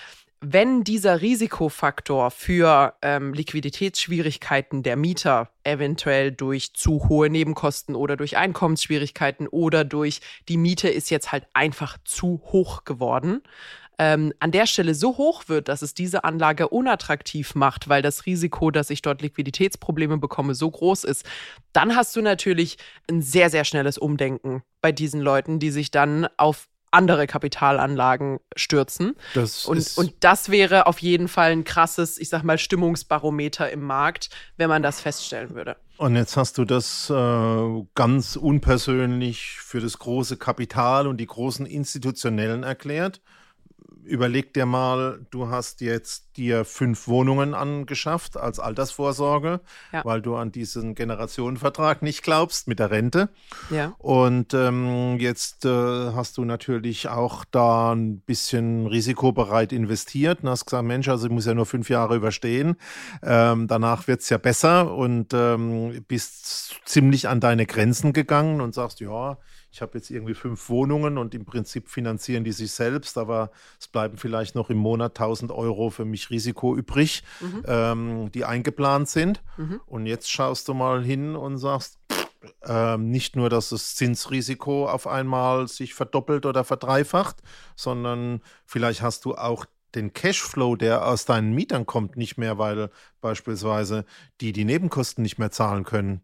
wenn 0.52 0.84
dieser 0.84 1.20
Risikofaktor 1.22 2.30
für 2.30 2.94
ähm, 3.02 3.32
Liquiditätsschwierigkeiten 3.32 4.82
der 4.82 4.96
Mieter 4.96 5.48
eventuell 5.64 6.32
durch 6.32 6.74
zu 6.74 7.08
hohe 7.08 7.30
Nebenkosten 7.30 7.94
oder 7.94 8.16
durch 8.16 8.36
Einkommensschwierigkeiten 8.36 9.48
oder 9.48 9.84
durch 9.84 10.20
die 10.48 10.58
Miete 10.58 10.88
ist 10.88 11.10
jetzt 11.10 11.32
halt 11.32 11.46
einfach 11.54 11.96
zu 12.04 12.42
hoch 12.52 12.84
geworden, 12.84 13.42
ähm, 13.98 14.32
an 14.40 14.50
der 14.50 14.66
Stelle 14.66 14.94
so 14.94 15.16
hoch 15.16 15.44
wird, 15.48 15.68
dass 15.68 15.82
es 15.82 15.94
diese 15.94 16.24
Anlage 16.24 16.68
unattraktiv 16.68 17.54
macht, 17.54 17.88
weil 17.88 18.02
das 18.02 18.26
Risiko, 18.26 18.70
dass 18.70 18.90
ich 18.90 19.02
dort 19.02 19.22
Liquiditätsprobleme 19.22 20.18
bekomme, 20.18 20.54
so 20.54 20.70
groß 20.70 21.04
ist, 21.04 21.24
dann 21.72 21.94
hast 21.94 22.16
du 22.16 22.22
natürlich 22.22 22.76
ein 23.08 23.22
sehr, 23.22 23.50
sehr 23.50 23.64
schnelles 23.64 23.98
Umdenken 23.98 24.62
bei 24.80 24.90
diesen 24.90 25.20
Leuten, 25.20 25.58
die 25.58 25.70
sich 25.70 25.90
dann 25.90 26.26
auf 26.36 26.68
andere 26.94 27.26
Kapitalanlagen 27.26 28.40
stürzen. 28.56 29.16
Das 29.34 29.66
und, 29.66 29.96
und 29.96 30.14
das 30.20 30.48
wäre 30.48 30.86
auf 30.86 31.00
jeden 31.00 31.28
Fall 31.28 31.52
ein 31.52 31.64
krasses, 31.64 32.18
ich 32.18 32.28
sag 32.28 32.42
mal, 32.42 32.58
Stimmungsbarometer 32.58 33.70
im 33.70 33.82
Markt, 33.82 34.30
wenn 34.56 34.68
man 34.68 34.82
das 34.82 35.00
feststellen 35.00 35.54
würde. 35.54 35.76
Und 35.96 36.16
jetzt 36.16 36.36
hast 36.36 36.58
du 36.58 36.64
das 36.64 37.08
äh, 37.10 37.84
ganz 37.94 38.36
unpersönlich 38.36 39.58
für 39.60 39.80
das 39.80 39.98
große 39.98 40.36
Kapital 40.36 41.06
und 41.06 41.18
die 41.18 41.26
großen 41.26 41.66
Institutionellen 41.66 42.62
erklärt. 42.62 43.20
Überleg 44.04 44.52
dir 44.52 44.66
mal, 44.66 45.24
du 45.30 45.48
hast 45.48 45.80
jetzt 45.80 46.36
dir 46.36 46.64
fünf 46.64 47.08
Wohnungen 47.08 47.54
angeschafft 47.54 48.36
als 48.36 48.58
Altersvorsorge, 48.58 49.60
ja. 49.92 50.04
weil 50.04 50.20
du 50.20 50.36
an 50.36 50.52
diesen 50.52 50.94
Generationenvertrag 50.94 52.02
nicht 52.02 52.22
glaubst 52.22 52.68
mit 52.68 52.78
der 52.78 52.90
Rente. 52.90 53.28
Ja. 53.70 53.94
Und 53.98 54.52
ähm, 54.54 55.16
jetzt 55.18 55.64
äh, 55.64 55.68
hast 55.68 56.36
du 56.36 56.44
natürlich 56.44 57.08
auch 57.08 57.44
da 57.50 57.92
ein 57.92 58.20
bisschen 58.20 58.86
risikobereit 58.86 59.72
investiert 59.72 60.42
und 60.42 60.50
hast 60.50 60.66
gesagt, 60.66 60.84
Mensch, 60.84 61.08
also 61.08 61.26
ich 61.26 61.32
muss 61.32 61.46
ja 61.46 61.54
nur 61.54 61.66
fünf 61.66 61.88
Jahre 61.88 62.16
überstehen. 62.16 62.76
Ähm, 63.22 63.68
danach 63.68 64.06
wird 64.08 64.20
es 64.20 64.28
ja 64.28 64.38
besser 64.38 64.94
und 64.94 65.32
ähm, 65.32 66.04
bist 66.08 66.80
ziemlich 66.84 67.28
an 67.28 67.40
deine 67.40 67.66
Grenzen 67.66 68.12
gegangen 68.12 68.60
und 68.60 68.74
sagst, 68.74 69.00
ja, 69.00 69.38
ich 69.74 69.82
habe 69.82 69.98
jetzt 69.98 70.08
irgendwie 70.08 70.34
fünf 70.34 70.68
Wohnungen 70.68 71.18
und 71.18 71.34
im 71.34 71.44
Prinzip 71.44 71.88
finanzieren 71.88 72.44
die 72.44 72.52
sich 72.52 72.70
selbst, 72.70 73.18
aber 73.18 73.50
es 73.80 73.88
bleiben 73.88 74.16
vielleicht 74.16 74.54
noch 74.54 74.70
im 74.70 74.76
Monat 74.76 75.18
1000 75.18 75.50
Euro 75.50 75.90
für 75.90 76.04
mich 76.04 76.30
Risiko 76.30 76.76
übrig, 76.76 77.24
mhm. 77.40 77.62
ähm, 77.66 78.32
die 78.32 78.44
eingeplant 78.44 79.08
sind. 79.08 79.42
Mhm. 79.56 79.80
Und 79.86 80.06
jetzt 80.06 80.30
schaust 80.30 80.68
du 80.68 80.74
mal 80.74 81.02
hin 81.02 81.34
und 81.34 81.58
sagst, 81.58 81.98
ähm, 82.64 83.10
nicht 83.10 83.34
nur, 83.34 83.50
dass 83.50 83.70
das 83.70 83.96
Zinsrisiko 83.96 84.88
auf 84.88 85.08
einmal 85.08 85.66
sich 85.66 85.92
verdoppelt 85.92 86.46
oder 86.46 86.62
verdreifacht, 86.62 87.38
sondern 87.74 88.42
vielleicht 88.66 89.02
hast 89.02 89.24
du 89.24 89.34
auch 89.34 89.66
den 89.96 90.12
Cashflow, 90.12 90.76
der 90.76 91.04
aus 91.04 91.24
deinen 91.24 91.52
Mietern 91.52 91.84
kommt, 91.84 92.16
nicht 92.16 92.36
mehr, 92.36 92.58
weil 92.58 92.90
beispielsweise 93.20 94.04
die 94.40 94.52
die 94.52 94.64
Nebenkosten 94.64 95.22
nicht 95.22 95.38
mehr 95.38 95.50
zahlen 95.50 95.82
können. 95.82 96.20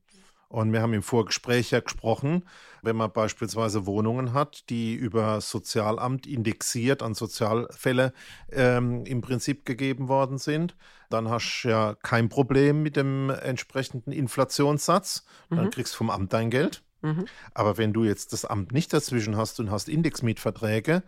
Und 0.51 0.73
wir 0.73 0.83
haben 0.83 0.95
im 0.95 1.05
Vorgespräch 1.05 1.71
ja 1.71 1.79
gesprochen, 1.79 2.43
wenn 2.83 2.97
man 2.97 3.13
beispielsweise 3.13 3.87
Wohnungen 3.87 4.33
hat, 4.33 4.69
die 4.69 4.95
über 4.95 5.41
Sozialamt 5.41 6.27
indexiert 6.27 7.05
an 7.05 7.15
Sozialfälle 7.15 8.13
ähm, 8.51 9.05
im 9.07 9.21
Prinzip 9.21 9.65
gegeben 9.65 10.09
worden 10.09 10.39
sind, 10.39 10.75
dann 11.09 11.29
hast 11.29 11.63
du 11.63 11.69
ja 11.69 11.95
kein 12.03 12.29
Problem 12.29 12.83
mit 12.83 12.97
dem 12.97 13.31
entsprechenden 13.31 14.11
Inflationssatz. 14.11 15.25
Dann 15.51 15.67
mhm. 15.67 15.71
kriegst 15.71 15.95
du 15.95 15.99
vom 15.99 16.11
Amt 16.11 16.33
dein 16.33 16.51
Geld. 16.51 16.83
Mhm. 17.03 17.25
Aber 17.55 17.79
wenn 17.79 17.93
du 17.93 18.05
jetzt 18.05 18.33
das 18.33 18.45
Amt 18.45 18.73
nicht 18.73 18.93
dazwischen 18.93 19.37
hast 19.37 19.61
und 19.61 19.71
hast 19.71 19.89
Indexmietverträge, 19.89 21.03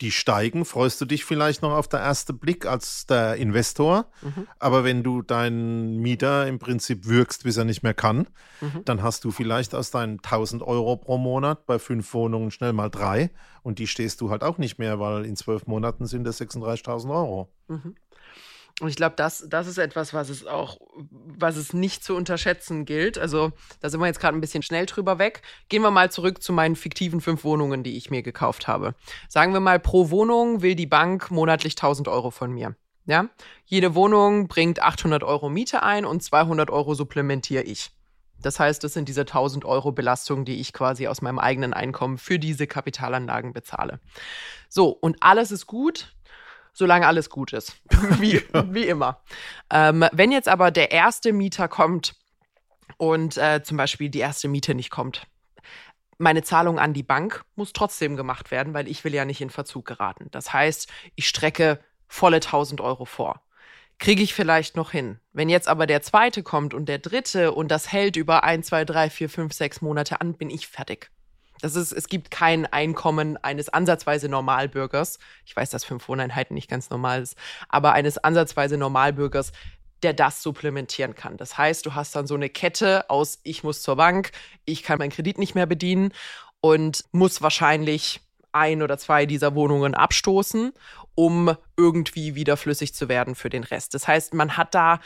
die 0.00 0.10
steigen, 0.10 0.64
freust 0.64 1.00
du 1.00 1.04
dich 1.04 1.24
vielleicht 1.24 1.62
noch 1.62 1.72
auf 1.72 1.88
den 1.88 2.00
ersten 2.00 2.38
Blick 2.38 2.66
als 2.66 3.06
der 3.06 3.36
Investor. 3.36 4.06
Mhm. 4.22 4.48
Aber 4.58 4.84
wenn 4.84 5.02
du 5.02 5.22
deinen 5.22 5.98
Mieter 5.98 6.46
im 6.46 6.58
Prinzip 6.58 7.06
wirkst, 7.06 7.44
bis 7.44 7.56
er 7.56 7.64
nicht 7.64 7.82
mehr 7.82 7.94
kann, 7.94 8.26
mhm. 8.60 8.84
dann 8.84 9.02
hast 9.02 9.24
du 9.24 9.30
vielleicht 9.30 9.74
aus 9.74 9.90
deinen 9.90 10.18
1000 10.18 10.62
Euro 10.62 10.96
pro 10.96 11.18
Monat 11.18 11.66
bei 11.66 11.78
fünf 11.78 12.12
Wohnungen 12.14 12.50
schnell 12.50 12.72
mal 12.72 12.90
drei. 12.90 13.30
Und 13.62 13.78
die 13.78 13.86
stehst 13.86 14.20
du 14.20 14.30
halt 14.30 14.42
auch 14.42 14.58
nicht 14.58 14.78
mehr, 14.78 14.98
weil 14.98 15.24
in 15.24 15.36
zwölf 15.36 15.66
Monaten 15.66 16.06
sind 16.06 16.24
das 16.24 16.40
36.000 16.40 17.10
Euro. 17.10 17.52
Mhm. 17.68 17.94
Und 18.80 18.88
ich 18.88 18.96
glaube, 18.96 19.14
das, 19.16 19.46
das 19.48 19.68
ist 19.68 19.78
etwas, 19.78 20.14
was 20.14 20.28
es 20.28 20.46
auch, 20.46 20.78
was 21.10 21.56
es 21.56 21.72
nicht 21.72 22.02
zu 22.02 22.16
unterschätzen 22.16 22.84
gilt. 22.84 23.18
Also, 23.18 23.52
da 23.80 23.88
sind 23.88 24.00
wir 24.00 24.06
jetzt 24.06 24.18
gerade 24.18 24.36
ein 24.36 24.40
bisschen 24.40 24.64
schnell 24.64 24.86
drüber 24.86 25.18
weg. 25.20 25.42
Gehen 25.68 25.82
wir 25.82 25.92
mal 25.92 26.10
zurück 26.10 26.42
zu 26.42 26.52
meinen 26.52 26.74
fiktiven 26.74 27.20
fünf 27.20 27.44
Wohnungen, 27.44 27.84
die 27.84 27.96
ich 27.96 28.10
mir 28.10 28.22
gekauft 28.22 28.66
habe. 28.66 28.96
Sagen 29.28 29.52
wir 29.52 29.60
mal, 29.60 29.78
pro 29.78 30.10
Wohnung 30.10 30.62
will 30.62 30.74
die 30.74 30.86
Bank 30.86 31.30
monatlich 31.30 31.74
1000 31.74 32.08
Euro 32.08 32.32
von 32.32 32.50
mir. 32.50 32.74
Ja? 33.06 33.28
Jede 33.64 33.94
Wohnung 33.94 34.48
bringt 34.48 34.82
800 34.82 35.22
Euro 35.22 35.48
Miete 35.48 35.84
ein 35.84 36.04
und 36.04 36.22
200 36.22 36.68
Euro 36.70 36.94
supplementiere 36.94 37.62
ich. 37.62 37.92
Das 38.42 38.58
heißt, 38.58 38.82
das 38.82 38.92
sind 38.92 39.08
diese 39.08 39.22
1000 39.22 39.64
Euro 39.64 39.92
Belastungen, 39.92 40.44
die 40.44 40.60
ich 40.60 40.72
quasi 40.72 41.06
aus 41.06 41.22
meinem 41.22 41.38
eigenen 41.38 41.72
Einkommen 41.72 42.18
für 42.18 42.38
diese 42.38 42.66
Kapitalanlagen 42.66 43.52
bezahle. 43.52 44.00
So, 44.68 44.88
und 44.88 45.16
alles 45.20 45.52
ist 45.52 45.66
gut 45.66 46.14
solange 46.74 47.06
alles 47.06 47.30
gut 47.30 47.54
ist. 47.54 47.76
wie, 48.20 48.42
wie 48.70 48.86
immer. 48.86 49.22
Ähm, 49.70 50.04
wenn 50.12 50.30
jetzt 50.30 50.48
aber 50.48 50.70
der 50.70 50.90
erste 50.90 51.32
Mieter 51.32 51.68
kommt 51.68 52.16
und 52.98 53.38
äh, 53.38 53.62
zum 53.62 53.78
Beispiel 53.78 54.10
die 54.10 54.18
erste 54.18 54.48
Miete 54.48 54.74
nicht 54.74 54.90
kommt, 54.90 55.26
meine 56.18 56.42
Zahlung 56.42 56.78
an 56.78 56.92
die 56.92 57.02
Bank 57.02 57.44
muss 57.56 57.72
trotzdem 57.72 58.16
gemacht 58.16 58.50
werden, 58.50 58.74
weil 58.74 58.88
ich 58.88 59.04
will 59.04 59.14
ja 59.14 59.24
nicht 59.24 59.40
in 59.40 59.50
Verzug 59.50 59.86
geraten. 59.86 60.28
Das 60.30 60.52
heißt, 60.52 60.92
ich 61.14 61.28
strecke 61.28 61.80
volle 62.06 62.36
1000 62.36 62.80
Euro 62.80 63.04
vor. 63.04 63.42
Kriege 63.98 64.22
ich 64.22 64.34
vielleicht 64.34 64.76
noch 64.76 64.90
hin. 64.90 65.20
Wenn 65.32 65.48
jetzt 65.48 65.68
aber 65.68 65.86
der 65.86 66.02
zweite 66.02 66.42
kommt 66.42 66.74
und 66.74 66.88
der 66.88 66.98
dritte 66.98 67.52
und 67.52 67.68
das 67.68 67.92
hält 67.92 68.16
über 68.16 68.44
ein, 68.44 68.62
zwei, 68.62 68.84
drei, 68.84 69.08
vier, 69.08 69.28
fünf, 69.28 69.52
sechs 69.52 69.80
Monate 69.80 70.20
an, 70.20 70.34
bin 70.34 70.50
ich 70.50 70.66
fertig. 70.66 71.10
Das 71.64 71.76
ist, 71.76 71.92
es 71.92 72.08
gibt 72.08 72.30
kein 72.30 72.66
Einkommen 72.66 73.38
eines 73.38 73.70
ansatzweise 73.70 74.28
Normalbürgers. 74.28 75.18
Ich 75.46 75.56
weiß, 75.56 75.70
dass 75.70 75.82
fünf 75.82 76.10
Wohneinheiten 76.10 76.52
nicht 76.52 76.68
ganz 76.68 76.90
normal 76.90 77.22
ist, 77.22 77.36
aber 77.70 77.94
eines 77.94 78.18
ansatzweise 78.18 78.76
Normalbürgers, 78.76 79.50
der 80.02 80.12
das 80.12 80.42
supplementieren 80.42 81.14
kann. 81.14 81.38
Das 81.38 81.56
heißt, 81.56 81.86
du 81.86 81.94
hast 81.94 82.14
dann 82.14 82.26
so 82.26 82.34
eine 82.34 82.50
Kette 82.50 83.08
aus, 83.08 83.38
ich 83.44 83.64
muss 83.64 83.80
zur 83.80 83.96
Bank, 83.96 84.32
ich 84.66 84.82
kann 84.82 84.98
meinen 84.98 85.08
Kredit 85.08 85.38
nicht 85.38 85.54
mehr 85.54 85.64
bedienen 85.64 86.12
und 86.60 87.02
muss 87.12 87.40
wahrscheinlich 87.40 88.20
ein 88.52 88.82
oder 88.82 88.98
zwei 88.98 89.24
dieser 89.24 89.54
Wohnungen 89.54 89.94
abstoßen, 89.94 90.74
um 91.14 91.56
irgendwie 91.78 92.34
wieder 92.34 92.58
flüssig 92.58 92.94
zu 92.94 93.08
werden 93.08 93.34
für 93.34 93.48
den 93.48 93.64
Rest. 93.64 93.94
Das 93.94 94.06
heißt, 94.06 94.34
man 94.34 94.58
hat 94.58 94.74
da 94.74 95.00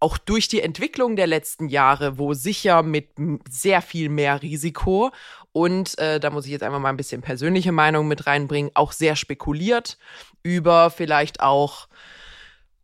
auch 0.00 0.18
durch 0.18 0.48
die 0.48 0.62
Entwicklung 0.62 1.16
der 1.16 1.26
letzten 1.26 1.68
Jahre, 1.68 2.18
wo 2.18 2.34
sicher 2.34 2.82
mit 2.82 3.10
sehr 3.48 3.82
viel 3.82 4.08
mehr 4.08 4.42
Risiko 4.42 5.10
und 5.58 5.98
äh, 5.98 6.20
da 6.20 6.30
muss 6.30 6.44
ich 6.44 6.52
jetzt 6.52 6.62
einfach 6.62 6.78
mal 6.78 6.88
ein 6.88 6.96
bisschen 6.96 7.20
persönliche 7.20 7.72
Meinung 7.72 8.06
mit 8.06 8.28
reinbringen, 8.28 8.70
auch 8.74 8.92
sehr 8.92 9.16
spekuliert 9.16 9.98
über 10.44 10.88
vielleicht 10.90 11.40
auch 11.40 11.88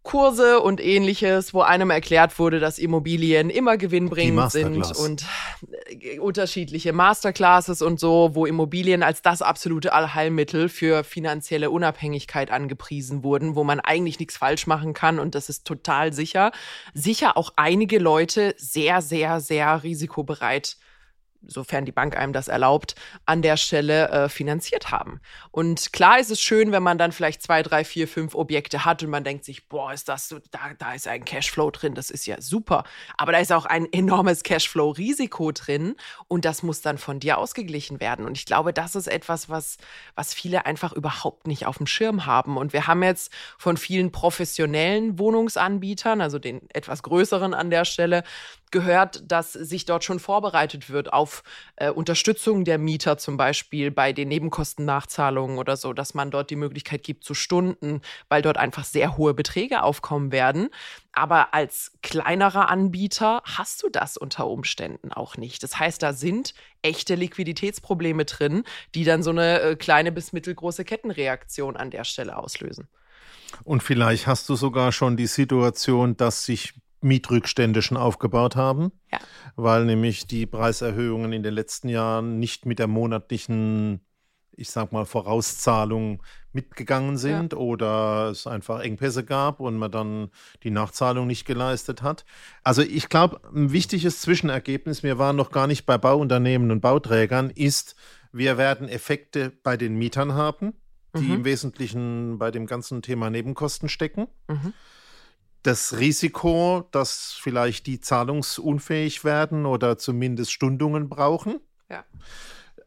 Kurse 0.02 0.60
und 0.60 0.84
ähnliches, 0.84 1.54
wo 1.54 1.62
einem 1.62 1.90
erklärt 1.90 2.36
wurde, 2.40 2.58
dass 2.58 2.80
Immobilien 2.80 3.48
immer 3.48 3.76
gewinnbringend 3.76 4.50
sind 4.50 4.90
und 4.96 5.24
äh, 5.86 6.18
unterschiedliche 6.18 6.92
Masterclasses 6.92 7.80
und 7.80 8.00
so, 8.00 8.30
wo 8.34 8.44
Immobilien 8.44 9.04
als 9.04 9.22
das 9.22 9.40
absolute 9.40 9.92
Allheilmittel 9.92 10.68
für 10.68 11.04
finanzielle 11.04 11.70
Unabhängigkeit 11.70 12.50
angepriesen 12.50 13.22
wurden, 13.22 13.54
wo 13.54 13.62
man 13.62 13.78
eigentlich 13.78 14.18
nichts 14.18 14.36
falsch 14.36 14.66
machen 14.66 14.94
kann 14.94 15.20
und 15.20 15.36
das 15.36 15.48
ist 15.48 15.64
total 15.64 16.12
sicher. 16.12 16.50
Sicher 16.92 17.36
auch 17.36 17.52
einige 17.54 18.00
Leute 18.00 18.52
sehr, 18.58 19.00
sehr, 19.00 19.38
sehr 19.40 19.84
risikobereit 19.84 20.76
sofern 21.46 21.84
die 21.84 21.92
Bank 21.92 22.16
einem 22.16 22.32
das 22.32 22.48
erlaubt, 22.48 22.94
an 23.26 23.42
der 23.42 23.56
Stelle 23.56 24.08
äh, 24.08 24.28
finanziert 24.28 24.90
haben. 24.90 25.20
Und 25.50 25.92
klar 25.92 26.18
ist 26.18 26.30
es 26.30 26.40
schön, 26.40 26.72
wenn 26.72 26.82
man 26.82 26.98
dann 26.98 27.12
vielleicht 27.12 27.42
zwei, 27.42 27.62
drei, 27.62 27.84
vier, 27.84 28.08
fünf 28.08 28.34
Objekte 28.34 28.84
hat 28.84 29.02
und 29.02 29.10
man 29.10 29.24
denkt 29.24 29.44
sich, 29.44 29.68
boah, 29.68 29.92
ist 29.92 30.08
das 30.08 30.28
so, 30.28 30.38
da, 30.50 30.60
da 30.78 30.94
ist 30.94 31.08
ein 31.08 31.24
Cashflow 31.24 31.70
drin, 31.70 31.94
das 31.94 32.10
ist 32.10 32.26
ja 32.26 32.40
super. 32.40 32.84
Aber 33.16 33.32
da 33.32 33.38
ist 33.38 33.52
auch 33.52 33.66
ein 33.66 33.86
enormes 33.92 34.42
Cashflow-Risiko 34.42 35.52
drin 35.52 35.96
und 36.28 36.44
das 36.44 36.62
muss 36.62 36.80
dann 36.80 36.98
von 36.98 37.20
dir 37.20 37.38
ausgeglichen 37.38 38.00
werden. 38.00 38.26
Und 38.26 38.36
ich 38.38 38.46
glaube, 38.46 38.72
das 38.72 38.94
ist 38.94 39.06
etwas, 39.06 39.48
was, 39.48 39.78
was 40.14 40.34
viele 40.34 40.66
einfach 40.66 40.92
überhaupt 40.92 41.46
nicht 41.46 41.66
auf 41.66 41.78
dem 41.78 41.86
Schirm 41.86 42.26
haben. 42.26 42.56
Und 42.56 42.72
wir 42.72 42.86
haben 42.86 43.02
jetzt 43.02 43.32
von 43.58 43.76
vielen 43.76 44.12
professionellen 44.12 45.18
Wohnungsanbietern, 45.18 46.20
also 46.20 46.38
den 46.38 46.68
etwas 46.70 47.02
größeren 47.02 47.54
an 47.54 47.70
der 47.70 47.84
Stelle, 47.84 48.24
gehört, 48.74 49.30
dass 49.30 49.52
sich 49.52 49.84
dort 49.84 50.02
schon 50.02 50.18
vorbereitet 50.18 50.90
wird 50.90 51.12
auf 51.12 51.44
äh, 51.76 51.90
Unterstützung 51.90 52.64
der 52.64 52.76
Mieter 52.76 53.16
zum 53.18 53.36
Beispiel 53.36 53.92
bei 53.92 54.12
den 54.12 54.28
Nebenkostennachzahlungen 54.28 55.58
oder 55.58 55.76
so, 55.76 55.92
dass 55.92 56.12
man 56.12 56.32
dort 56.32 56.50
die 56.50 56.56
Möglichkeit 56.56 57.04
gibt 57.04 57.22
zu 57.22 57.34
Stunden, 57.34 58.02
weil 58.28 58.42
dort 58.42 58.58
einfach 58.58 58.84
sehr 58.84 59.16
hohe 59.16 59.32
Beträge 59.32 59.84
aufkommen 59.84 60.32
werden. 60.32 60.70
Aber 61.12 61.54
als 61.54 61.92
kleinerer 62.02 62.68
Anbieter 62.68 63.40
hast 63.44 63.84
du 63.84 63.88
das 63.88 64.16
unter 64.16 64.48
Umständen 64.48 65.12
auch 65.12 65.36
nicht. 65.36 65.62
Das 65.62 65.78
heißt, 65.78 66.02
da 66.02 66.12
sind 66.12 66.52
echte 66.82 67.14
Liquiditätsprobleme 67.14 68.24
drin, 68.24 68.64
die 68.96 69.04
dann 69.04 69.22
so 69.22 69.30
eine 69.30 69.60
äh, 69.60 69.76
kleine 69.76 70.10
bis 70.10 70.32
mittelgroße 70.32 70.84
Kettenreaktion 70.84 71.76
an 71.76 71.92
der 71.92 72.02
Stelle 72.02 72.36
auslösen. 72.36 72.88
Und 73.62 73.84
vielleicht 73.84 74.26
hast 74.26 74.48
du 74.48 74.56
sogar 74.56 74.90
schon 74.90 75.16
die 75.16 75.28
Situation, 75.28 76.16
dass 76.16 76.44
sich 76.44 76.74
Mietrückstände 77.04 77.82
schon 77.82 77.96
aufgebaut 77.96 78.56
haben, 78.56 78.90
ja. 79.12 79.18
weil 79.56 79.84
nämlich 79.84 80.26
die 80.26 80.46
Preiserhöhungen 80.46 81.32
in 81.32 81.42
den 81.42 81.54
letzten 81.54 81.88
Jahren 81.88 82.38
nicht 82.40 82.66
mit 82.66 82.78
der 82.78 82.86
monatlichen, 82.86 84.00
ich 84.56 84.70
sag 84.70 84.92
mal, 84.92 85.04
Vorauszahlung 85.04 86.22
mitgegangen 86.52 87.18
sind 87.18 87.52
ja. 87.52 87.58
oder 87.58 88.30
es 88.30 88.46
einfach 88.46 88.80
Engpässe 88.80 89.24
gab 89.24 89.60
und 89.60 89.76
man 89.76 89.90
dann 89.90 90.30
die 90.62 90.70
Nachzahlung 90.70 91.26
nicht 91.26 91.44
geleistet 91.44 92.02
hat. 92.02 92.24
Also 92.62 92.80
ich 92.80 93.08
glaube, 93.08 93.40
ein 93.54 93.72
wichtiges 93.72 94.20
Zwischenergebnis, 94.20 95.02
wir 95.02 95.18
waren 95.18 95.36
noch 95.36 95.50
gar 95.50 95.66
nicht 95.66 95.84
bei 95.84 95.98
Bauunternehmen 95.98 96.70
und 96.70 96.80
Bauträgern, 96.80 97.50
ist, 97.50 97.96
wir 98.32 98.56
werden 98.56 98.88
Effekte 98.88 99.52
bei 99.62 99.76
den 99.76 99.96
Mietern 99.96 100.32
haben, 100.32 100.72
die 101.16 101.24
mhm. 101.24 101.34
im 101.34 101.44
Wesentlichen 101.44 102.38
bei 102.38 102.50
dem 102.50 102.66
ganzen 102.66 103.02
Thema 103.02 103.30
Nebenkosten 103.30 103.88
stecken. 103.88 104.26
Mhm 104.48 104.72
das 105.64 105.98
Risiko, 105.98 106.86
dass 106.90 107.32
vielleicht 107.32 107.86
die 107.86 108.00
zahlungsunfähig 108.00 109.24
werden 109.24 109.66
oder 109.66 109.98
zumindest 109.98 110.52
Stundungen 110.52 111.08
brauchen. 111.08 111.58
Ja. 111.90 112.04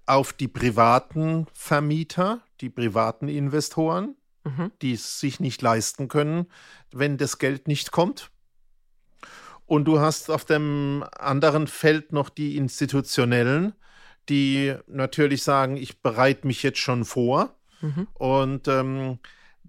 Auf 0.05 0.31
die 0.31 0.47
privaten 0.47 1.47
Vermieter, 1.53 2.41
die 2.61 2.69
privaten 2.69 3.27
Investoren, 3.27 4.15
mhm. 4.43 4.71
die 4.81 4.93
es 4.93 5.19
sich 5.19 5.39
nicht 5.39 5.61
leisten 5.61 6.07
können, 6.07 6.45
wenn 6.91 7.17
das 7.17 7.39
Geld 7.39 7.67
nicht 7.67 7.91
kommt. 7.91 8.29
Und 9.65 9.85
du 9.85 9.99
hast 9.99 10.29
auf 10.29 10.45
dem 10.45 11.03
anderen 11.17 11.67
Feld 11.67 12.13
noch 12.13 12.29
die 12.29 12.57
Institutionellen, 12.57 13.73
die 14.29 14.75
natürlich 14.85 15.41
sagen, 15.41 15.77
ich 15.77 16.01
bereite 16.01 16.45
mich 16.45 16.61
jetzt 16.61 16.79
schon 16.79 17.05
vor. 17.05 17.55
Mhm. 17.81 18.07
Und 18.13 18.67
ähm, 18.67 19.19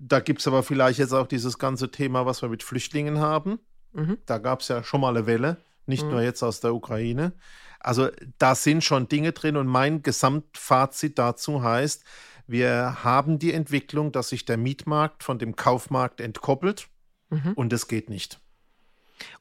da 0.00 0.20
gibt 0.20 0.40
es 0.40 0.46
aber 0.46 0.62
vielleicht 0.62 0.98
jetzt 0.98 1.12
auch 1.12 1.26
dieses 1.26 1.58
ganze 1.58 1.90
Thema, 1.90 2.26
was 2.26 2.42
wir 2.42 2.48
mit 2.48 2.62
Flüchtlingen 2.62 3.18
haben. 3.18 3.58
Mhm. 3.92 4.18
Da 4.26 4.38
gab 4.38 4.60
es 4.60 4.68
ja 4.68 4.82
schon 4.82 5.00
mal 5.00 5.16
eine 5.16 5.26
Welle, 5.26 5.58
nicht 5.86 6.04
mhm. 6.04 6.10
nur 6.10 6.22
jetzt 6.22 6.42
aus 6.42 6.60
der 6.60 6.74
Ukraine. 6.74 7.32
Also 7.80 8.08
da 8.38 8.54
sind 8.54 8.84
schon 8.84 9.08
Dinge 9.08 9.32
drin 9.32 9.56
und 9.56 9.66
mein 9.66 10.02
Gesamtfazit 10.02 11.18
dazu 11.18 11.62
heißt, 11.62 12.04
wir 12.46 13.04
haben 13.04 13.38
die 13.38 13.52
Entwicklung, 13.52 14.10
dass 14.10 14.30
sich 14.30 14.44
der 14.44 14.56
Mietmarkt 14.56 15.22
von 15.22 15.38
dem 15.38 15.54
Kaufmarkt 15.54 16.20
entkoppelt 16.20 16.88
mhm. 17.30 17.52
und 17.54 17.72
es 17.72 17.88
geht 17.88 18.08
nicht. 18.08 18.40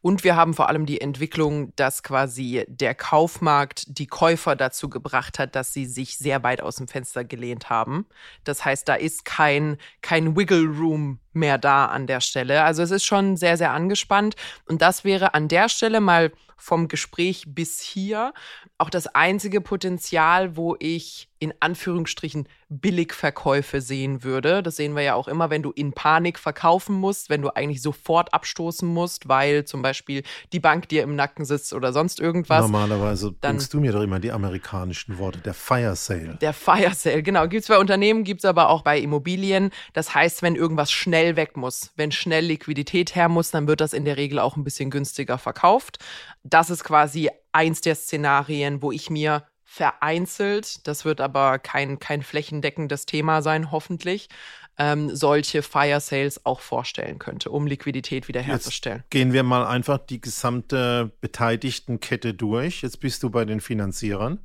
Und 0.01 0.23
wir 0.23 0.35
haben 0.35 0.53
vor 0.53 0.69
allem 0.69 0.85
die 0.85 1.01
Entwicklung, 1.01 1.73
dass 1.75 2.03
quasi 2.03 2.65
der 2.67 2.95
Kaufmarkt 2.95 3.97
die 3.99 4.07
Käufer 4.07 4.55
dazu 4.55 4.89
gebracht 4.89 5.39
hat, 5.39 5.55
dass 5.55 5.73
sie 5.73 5.85
sich 5.85 6.17
sehr 6.17 6.43
weit 6.43 6.61
aus 6.61 6.77
dem 6.77 6.87
Fenster 6.87 7.23
gelehnt 7.23 7.69
haben. 7.69 8.05
Das 8.43 8.65
heißt, 8.65 8.87
da 8.87 8.95
ist 8.95 9.25
kein, 9.25 9.77
kein 10.01 10.35
Wiggle 10.35 10.65
Room 10.65 11.19
mehr 11.33 11.57
da 11.57 11.85
an 11.85 12.07
der 12.07 12.21
Stelle. 12.21 12.63
Also 12.63 12.83
es 12.83 12.91
ist 12.91 13.05
schon 13.05 13.37
sehr, 13.37 13.57
sehr 13.57 13.71
angespannt. 13.71 14.35
Und 14.65 14.81
das 14.81 15.03
wäre 15.03 15.33
an 15.33 15.47
der 15.47 15.69
Stelle 15.69 16.01
mal 16.01 16.31
vom 16.57 16.87
Gespräch 16.87 17.45
bis 17.47 17.79
hier 17.81 18.33
auch 18.77 18.89
das 18.89 19.07
einzige 19.07 19.61
Potenzial, 19.61 20.55
wo 20.57 20.75
ich 20.79 21.29
in 21.39 21.53
Anführungsstrichen 21.59 22.47
Billigverkäufe 22.69 23.79
sehen 23.79 24.23
würde. 24.23 24.63
Das 24.63 24.75
sehen 24.75 24.95
wir 24.95 25.03
ja 25.03 25.13
auch 25.13 25.27
immer, 25.27 25.49
wenn 25.49 25.61
du 25.61 25.71
in 25.71 25.93
Panik 25.93 26.39
verkaufen 26.39 26.95
musst, 26.95 27.29
wenn 27.29 27.41
du 27.41 27.49
eigentlich 27.49 27.81
sofort 27.81 28.33
abstoßen 28.33 28.87
musst, 28.87 29.27
weil 29.27 29.65
zum 29.65 29.81
Beispiel 29.81 30.23
die 30.51 30.59
Bank 30.59 30.89
dir 30.89 31.03
im 31.03 31.15
Nacken 31.15 31.45
sitzt 31.45 31.73
oder 31.73 31.93
sonst 31.93 32.19
irgendwas. 32.19 32.61
Normalerweise 32.61 33.33
dann, 33.39 33.53
bringst 33.53 33.73
du 33.73 33.79
mir 33.79 33.91
doch 33.91 34.01
immer 34.01 34.19
die 34.19 34.31
amerikanischen 34.31 35.17
Worte, 35.17 35.39
der 35.39 35.53
Fire 35.53 35.95
Sale. 35.95 36.37
Der 36.41 36.53
Fire 36.53 36.93
Sale, 36.93 37.23
genau. 37.23 37.47
Gibt 37.47 37.63
es 37.63 37.67
bei 37.69 37.77
Unternehmen, 37.77 38.23
gibt 38.23 38.41
es 38.41 38.45
aber 38.45 38.69
auch 38.69 38.81
bei 38.81 38.99
Immobilien. 38.99 39.69
Das 39.93 40.13
heißt, 40.13 40.41
wenn 40.41 40.55
irgendwas 40.55 40.91
schnell 40.91 41.35
weg 41.35 41.55
muss, 41.55 41.91
wenn 41.95 42.11
schnell 42.11 42.45
Liquidität 42.45 43.15
her 43.15 43.29
muss, 43.29 43.51
dann 43.51 43.67
wird 43.67 43.79
das 43.79 43.93
in 43.93 44.05
der 44.05 44.17
Regel 44.17 44.39
auch 44.39 44.57
ein 44.57 44.63
bisschen 44.63 44.89
günstiger 44.89 45.37
verkauft. 45.37 45.99
Das 46.49 46.69
ist 46.69 46.83
quasi 46.83 47.29
eins 47.51 47.81
der 47.81 47.95
Szenarien, 47.95 48.81
wo 48.81 48.91
ich 48.91 49.09
mir 49.09 49.43
vereinzelt, 49.63 50.87
das 50.87 51.03
wird 51.03 51.19
aber 51.19 51.59
kein, 51.59 51.99
kein 51.99 52.21
flächendeckendes 52.23 53.05
Thema 53.05 53.41
sein, 53.41 53.71
hoffentlich, 53.71 54.29
ähm, 54.77 55.13
solche 55.13 55.61
Fire 55.61 55.99
Sales 55.99 56.45
auch 56.45 56.61
vorstellen 56.61 57.19
könnte, 57.19 57.49
um 57.49 57.67
Liquidität 57.67 58.27
wiederherzustellen. 58.27 58.99
Jetzt 58.99 59.11
gehen 59.11 59.33
wir 59.33 59.43
mal 59.43 59.65
einfach 59.65 59.97
die 59.97 60.21
gesamte 60.21 61.11
Beteiligtenkette 61.19 62.33
durch. 62.33 62.81
Jetzt 62.81 62.99
bist 62.99 63.23
du 63.23 63.29
bei 63.29 63.43
den 63.43 63.59
Finanzierern. 63.59 64.39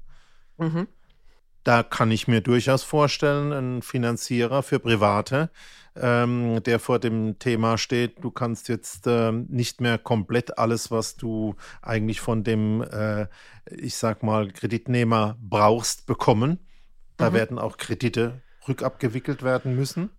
Mhm. 0.58 0.88
Da 1.64 1.82
kann 1.82 2.10
ich 2.10 2.26
mir 2.28 2.40
durchaus 2.40 2.82
vorstellen, 2.82 3.52
ein 3.52 3.82
Finanzierer 3.82 4.62
für 4.62 4.80
Private, 4.80 5.50
ähm, 5.94 6.62
der 6.62 6.78
vor 6.78 6.98
dem 6.98 7.38
Thema 7.38 7.76
steht, 7.78 8.24
du 8.24 8.30
kannst 8.30 8.68
jetzt 8.68 9.06
äh, 9.06 9.30
nicht 9.30 9.80
mehr 9.80 9.98
komplett 9.98 10.58
alles, 10.58 10.90
was 10.90 11.16
du 11.16 11.54
eigentlich 11.82 12.20
von 12.20 12.44
dem, 12.44 12.82
äh, 12.82 13.26
ich 13.66 13.96
sag 13.96 14.22
mal, 14.22 14.50
Kreditnehmer 14.50 15.36
brauchst, 15.40 16.06
bekommen. 16.06 16.58
Da 17.16 17.30
mhm. 17.30 17.34
werden 17.34 17.58
auch 17.58 17.76
Kredite 17.76 18.40
rückabgewickelt 18.66 19.42
werden 19.42 19.76
müssen. 19.76 20.10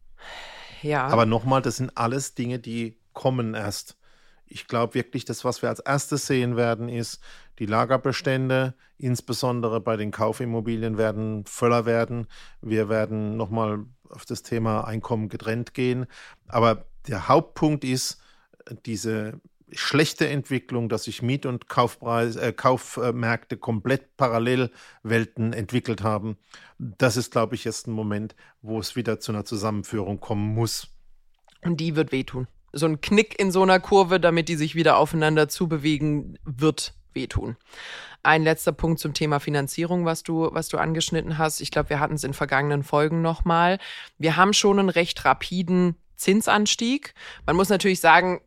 Ja. 0.82 1.08
Aber 1.08 1.25
nochmal, 1.25 1.62
das 1.62 1.77
sind 1.77 1.97
alles 1.97 2.36
Dinge, 2.36 2.60
die 2.60 2.99
kommen 3.13 3.53
erst. 3.53 3.97
Ich 4.45 4.67
glaube 4.67 4.93
wirklich, 4.93 5.25
das, 5.25 5.43
was 5.43 5.62
wir 5.62 5.69
als 5.69 5.79
erstes 5.79 6.27
sehen 6.27 6.56
werden, 6.56 6.89
ist, 6.89 7.19
die 7.59 7.65
Lagerbestände, 7.65 8.73
insbesondere 8.97 9.79
bei 9.79 9.97
den 9.97 10.11
Kaufimmobilien, 10.11 10.97
werden 10.97 11.45
voller 11.45 11.85
werden. 11.85 12.27
Wir 12.61 12.89
werden 12.89 13.37
nochmal 13.37 13.85
auf 14.09 14.25
das 14.25 14.43
Thema 14.43 14.81
Einkommen 14.85 15.29
getrennt 15.29 15.73
gehen. 15.73 16.05
Aber 16.47 16.85
der 17.07 17.27
Hauptpunkt 17.27 17.83
ist 17.83 18.21
diese 18.85 19.39
schlechte 19.71 20.27
Entwicklung, 20.27 20.89
dass 20.89 21.05
sich 21.05 21.21
Miet- 21.21 21.45
und 21.45 21.67
Kaufpreis, 21.67 22.35
äh, 22.35 22.53
Kaufmärkte 22.53 23.57
komplett 23.57 24.15
Parallelwelten 24.17 25.53
entwickelt 25.53 26.03
haben. 26.03 26.37
Das 26.77 27.17
ist, 27.17 27.31
glaube 27.31 27.55
ich, 27.55 27.63
jetzt 27.63 27.87
ein 27.87 27.91
Moment, 27.91 28.35
wo 28.61 28.79
es 28.79 28.95
wieder 28.95 29.19
zu 29.19 29.31
einer 29.31 29.45
Zusammenführung 29.45 30.19
kommen 30.19 30.53
muss. 30.53 30.87
Und 31.61 31.77
die 31.77 31.95
wird 31.95 32.11
wehtun. 32.11 32.47
So 32.71 32.85
ein 32.85 33.01
Knick 33.01 33.39
in 33.39 33.51
so 33.51 33.61
einer 33.61 33.79
Kurve, 33.79 34.19
damit 34.19 34.49
die 34.49 34.55
sich 34.55 34.75
wieder 34.75 34.97
aufeinander 34.97 35.47
zubewegen, 35.47 36.37
wird 36.43 36.93
wehtun. 37.15 37.58
Ein 38.23 38.43
letzter 38.43 38.71
Punkt 38.71 38.99
zum 38.99 39.13
Thema 39.13 39.39
Finanzierung, 39.39 40.06
was 40.06 40.23
du, 40.23 40.49
was 40.54 40.69
du 40.69 40.78
angeschnitten 40.78 41.38
hast. 41.38 41.60
Ich 41.60 41.71
glaube, 41.71 41.89
wir 41.89 41.99
hatten 41.99 42.15
es 42.15 42.23
in 42.23 42.34
vergangenen 42.34 42.84
Folgen 42.84 43.21
nochmal. 43.21 43.80
Wir 44.17 44.38
haben 44.38 44.54
schon 44.54 44.80
einen 44.80 44.89
recht 44.89 45.26
rapiden 45.26 45.95
Zinsanstieg. 46.15 47.13
Man 47.45 47.56
muss 47.56 47.69
natürlich 47.69 47.99
sagen, 47.99 48.41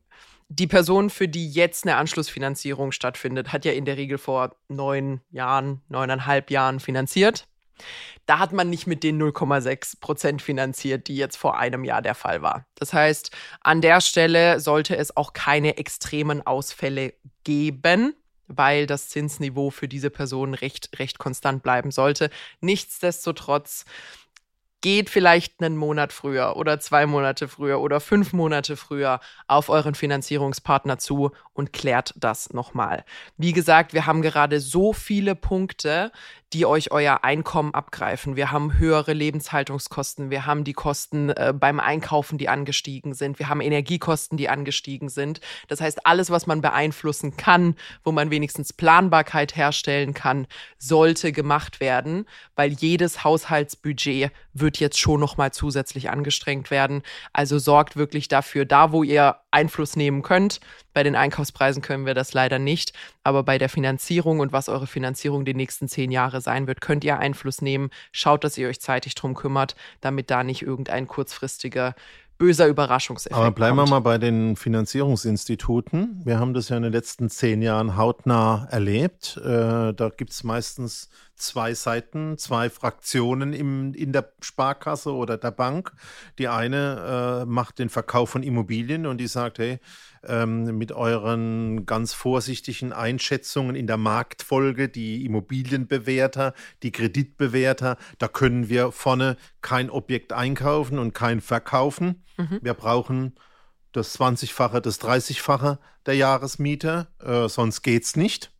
die 0.49 0.67
Person, 0.67 1.11
für 1.11 1.29
die 1.29 1.51
jetzt 1.51 1.85
eine 1.85 1.97
Anschlussfinanzierung 1.97 2.93
stattfindet, 2.93 3.53
hat 3.53 3.65
ja 3.65 3.73
in 3.73 3.85
der 3.85 3.97
Regel 3.97 4.17
vor 4.17 4.57
neun 4.69 5.21
Jahren, 5.31 5.83
neuneinhalb 5.89 6.51
Jahren 6.51 6.81
finanziert. 6.81 7.47
Da 8.25 8.39
hat 8.39 8.53
man 8.53 8.71
nicht 8.71 8.87
mit 8.87 9.03
den 9.03 9.21
0,6 9.21 10.01
Prozent 10.01 10.43
finanziert, 10.43 11.09
die 11.09 11.17
jetzt 11.17 11.37
vor 11.37 11.59
einem 11.59 11.85
Jahr 11.85 12.01
der 12.01 12.15
Fall 12.15 12.43
war. 12.43 12.67
Das 12.77 12.93
heißt, 12.93 13.31
an 13.61 13.81
der 13.81 14.01
Stelle 14.01 14.61
sollte 14.61 14.97
es 14.97 15.17
auch 15.17 15.33
keine 15.33 15.77
extremen 15.77 16.47
Ausfälle 16.47 17.13
geben 17.45 18.15
weil 18.49 18.87
das 18.87 19.09
Zinsniveau 19.09 19.71
für 19.71 19.89
diese 19.89 20.11
Person 20.11 20.55
recht, 20.55 20.99
recht 20.99 21.19
konstant 21.19 21.63
bleiben 21.63 21.91
sollte. 21.91 22.31
Nichtsdestotrotz 22.61 23.85
geht 24.87 25.11
vielleicht 25.11 25.61
einen 25.63 25.77
Monat 25.77 26.13
früher 26.13 26.57
oder 26.57 26.79
zwei 26.79 27.07
Monate 27.07 27.49
früher 27.49 27.81
oder 27.81 27.99
fünf 27.99 28.33
Monate 28.33 28.77
früher 28.77 29.21
auf 29.49 29.69
euren 29.69 29.95
Finanzierungspartner 29.95 30.99
zu 30.99 31.33
und 31.55 31.73
klärt 31.73 32.15
das 32.17 32.53
nochmal. 32.53 33.05
Wie 33.37 33.53
gesagt, 33.53 33.95
wir 33.95 34.07
haben 34.07 34.23
gerade 34.23 34.61
so 34.61 34.93
viele 34.93 35.35
Punkte, 35.35 36.13
die 36.53 36.65
euch 36.65 36.93
euer 36.93 37.25
Einkommen 37.25 37.75
abgreifen. 37.75 38.37
Wir 38.37 38.53
haben 38.53 38.79
höhere 38.79 39.13
Lebenshaltungskosten, 39.13 40.31
wir 40.31 40.47
haben 40.47 40.65
die 40.65 40.75
Kosten 40.75 41.31
äh, 41.31 41.53
beim 41.59 41.81
Einkaufen, 41.81 42.39
die 42.39 42.49
angestiegen 42.49 43.15
sind, 43.15 43.39
wir 43.39 43.49
haben 43.49 43.61
Energiekosten, 43.61 44.39
die 44.39 44.49
angestiegen 44.49 45.09
sind. 45.09 45.41
Das 45.69 45.81
heißt, 45.81 46.07
alles, 46.07 46.31
was 46.31 46.47
man 46.47 46.61
beeinflussen 46.61 47.37
kann, 47.37 47.75
wo 48.05 48.13
man 48.13 48.31
wenigstens 48.31 48.73
Planbarkeit 48.73 49.57
herstellen 49.57 50.15
kann, 50.15 50.47
sollte 50.79 51.33
gemacht 51.33 51.81
werden, 51.81 52.27
weil 52.55 52.73
jedes 52.73 53.25
Haushaltsbudget 53.25 54.31
wird 54.53 54.79
jetzt 54.79 54.99
schon 54.99 55.21
noch 55.21 55.37
mal 55.37 55.53
zusätzlich 55.53 56.11
angestrengt 56.11 56.71
werden. 56.71 57.03
Also 57.33 57.59
sorgt 57.59 57.97
wirklich 57.97 58.29
dafür, 58.29 58.65
da 58.65 58.93
wo 58.93 59.03
ihr 59.03 59.37
Einfluss 59.57 59.97
nehmen 59.97 60.23
könnt. 60.23 60.61
Bei 60.92 61.03
den 61.03 61.16
Einkaufspreisen 61.16 61.83
können 61.83 62.05
wir 62.05 62.14
das 62.14 62.35
leider 62.35 62.59
nicht, 62.59 62.92
aber 63.25 63.42
bei 63.42 63.57
der 63.57 63.71
Finanzierung 63.71 64.40
und 64.40 64.53
was 64.53 64.69
eure 64.69 64.87
Finanzierung 64.87 65.45
die 65.45 65.55
nächsten 65.55 65.88
zehn 65.88 66.11
Jahre 66.11 66.40
sein 66.42 66.66
wird, 66.66 66.83
könnt 66.83 67.05
ihr 67.05 67.19
Einfluss 67.19 67.62
nehmen. 67.62 67.90
Schaut, 68.12 68.45
dass 68.45 68.59
ihr 68.59 68.69
euch 68.69 68.81
zeitig 68.81 69.14
drum 69.14 69.35
kümmert, 69.35 69.75
damit 70.03 70.31
da 70.31 70.45
nicht 70.45 70.62
irgendein 70.62 71.09
kurzfristiger 71.09 71.95
böser 72.38 72.66
Überraschungseffekt. 72.66 73.35
Aber 73.35 73.51
bleiben 73.51 73.77
kommt. 73.77 73.88
wir 73.88 73.95
mal 73.95 74.01
bei 74.01 74.19
den 74.19 74.57
Finanzierungsinstituten. 74.57 76.21
Wir 76.25 76.38
haben 76.38 76.53
das 76.53 76.69
ja 76.69 76.77
in 76.77 76.83
den 76.83 76.92
letzten 76.92 77.31
zehn 77.31 77.62
Jahren 77.62 77.97
hautnah 77.97 78.69
erlebt. 78.71 79.40
Äh, 79.42 79.95
da 79.95 80.11
gibt 80.14 80.33
es 80.33 80.45
meistens 80.45 81.09
zwei 81.37 81.75
Seiten, 81.75 82.38
zwei 82.38 82.70
Fraktionen 82.70 83.53
im, 83.53 83.94
in 83.94 84.12
der 84.12 84.33
Sparkasse 84.40 85.12
oder 85.12 85.37
der 85.38 85.51
Bank. 85.51 85.92
Die 86.38 86.49
eine 86.49 87.42
äh, 87.42 87.46
macht 87.46 87.79
den 87.79 87.88
Verkauf 87.88 88.31
von 88.31 88.42
Immobilien 88.42 89.07
und 89.07 89.18
die 89.18 89.27
sagt, 89.27 89.59
hey, 89.59 89.79
ähm, 90.25 90.77
mit 90.77 90.92
euren 90.92 91.87
ganz 91.87 92.12
vorsichtigen 92.12 92.92
Einschätzungen 92.92 93.77
in 93.77 93.87
der 93.87 93.96
Marktfolge, 93.96 94.88
die 94.88 95.25
Immobilienbewerter, 95.25 96.55
die 96.83 96.92
Kreditbewerter, 96.92 97.96
da 98.18 98.29
können 98.29 98.68
wir 98.68 98.92
vorne 98.92 99.37
kein 99.61 99.90
Objekt 99.90 100.33
einkaufen 100.33 100.99
und 100.99 101.12
kein 101.12 101.40
verkaufen. 101.40 102.25
Mhm. 102.37 102.61
Wir 102.62 102.75
brauchen 102.75 103.35
das 103.92 104.18
20-fache, 104.18 104.81
das 104.81 105.01
30-fache 105.01 105.79
der 106.05 106.14
Jahresmiete, 106.14 107.09
äh, 107.20 107.49
sonst 107.49 107.83
geht's 107.83 108.16
nicht. 108.16 108.53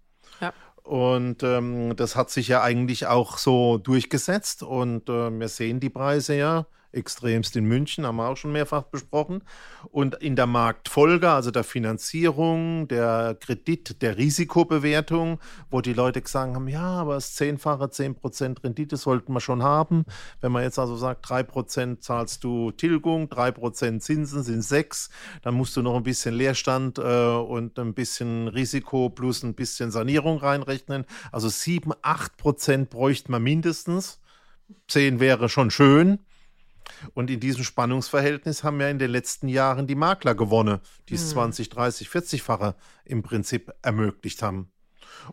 Und 0.87 1.43
ähm, 1.43 1.97
das 1.97 2.15
hat 2.15 2.31
sich 2.31 2.47
ja 2.47 2.63
eigentlich 2.63 3.09
auch 3.09 3.39
so 3.39 3.77
durchgesetzt. 3.77 4.63
Und 4.63 5.09
äh, 5.09 5.31
wir 5.31 5.49
sehen 5.49 5.81
die 5.81 5.91
Preise 5.91 6.37
ja 6.37 6.67
extremst 6.97 7.55
in 7.57 7.65
München, 7.65 8.07
haben 8.07 8.17
wir 8.17 8.29
auch 8.29 8.37
schon 8.37 8.53
mehrfach 8.53 8.85
besprochen. 8.85 9.43
Und 9.91 10.17
in 10.17 10.35
der 10.35 10.47
Marktfolge, 10.47 11.31
also 11.31 11.51
der 11.51 11.65
Finanzierung, 11.65 12.89
der 12.89 13.37
Kredit, 13.39 14.03
der 14.03 14.17
Risikobewertung, 14.17 15.39
wo 15.71 15.81
die 15.81 15.93
Leute 15.93 16.23
gesagt 16.23 16.55
haben, 16.55 16.69
ja, 16.69 16.83
aber 16.83 17.15
das 17.15 17.35
zehnfache, 17.35 17.85
10% 17.85 18.65
Rendite 18.65 18.97
sollten 18.97 19.33
wir 19.33 19.41
schon 19.41 19.63
haben. 19.63 20.05
Wenn 20.41 20.53
man 20.53 20.63
jetzt 20.63 20.79
also 20.79 20.97
sagt, 20.97 21.27
3% 21.27 22.01
zahlst 22.01 22.43
du 22.43 22.73
Tilgung, 22.73 23.27
3% 23.29 24.01
Zinsen 24.01 24.43
sind 24.43 24.63
6, 24.63 25.11
dann 25.43 25.55
musst 25.55 25.77
du 25.77 25.83
noch 25.83 25.97
ein 25.97 26.03
bisschen 26.03 26.35
Leerstand 26.35 26.99
äh, 26.99 27.03
und 27.03 27.79
ein 27.79 27.95
bisschen 27.95 28.49
Risiko 28.49 29.11
plus 29.11 29.43
ein 29.43 29.55
bisschen 29.55 29.91
Sanierung 29.91 30.39
reinrechnen. 30.39 31.05
Also 31.33 31.49
7, 31.49 31.93
8% 31.93 32.87
bräuchte 32.87 33.31
man 33.31 33.43
mindestens. 33.43 34.21
10 34.89 35.21
wäre 35.21 35.49
schon 35.49 35.71
schön. 35.71 36.19
Und 37.15 37.31
in 37.31 37.41
diesem 37.41 37.65
Spannungsverhältnis 37.65 38.65
haben 38.65 38.81
ja 38.81 38.89
in 38.89 38.99
den 38.99 39.11
letzten 39.11 39.49
Jahren 39.49 39.87
die 39.87 39.95
Makler 39.95 40.35
gewonnen, 40.35 40.81
die 41.09 41.15
es 41.15 41.23
hm. 41.25 41.31
20, 41.31 41.69
30, 41.71 42.09
40-fache 42.09 42.75
im 43.05 43.23
Prinzip 43.23 43.73
ermöglicht 43.83 44.43
haben. 44.43 44.73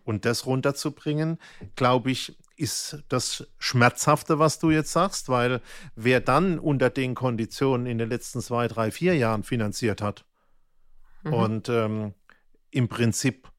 Und 0.04 0.26
das 0.26 0.46
runterzubringen, 0.46 1.38
glaube 1.76 2.12
ich, 2.12 2.38
ist 2.56 3.04
das 3.10 3.48
Schmerzhafte, 3.58 4.40
was 4.40 4.60
du 4.60 4.72
jetzt 4.72 4.92
sagst, 4.92 5.30
weil 5.30 5.62
wer 5.96 6.20
dann 6.20 6.60
unter 6.60 6.90
den 6.90 7.16
Konditionen 7.16 7.88
in 7.88 7.98
den 7.98 8.10
letzten 8.10 8.42
zwei, 8.42 8.68
drei, 8.68 8.92
vier 8.92 9.16
Jahren 9.16 9.44
finanziert 9.44 10.02
hat 10.02 10.26
mhm. 11.24 11.34
und 11.34 11.70
ähm, 11.70 12.14
im 12.72 12.88
Prinzip 12.88 13.50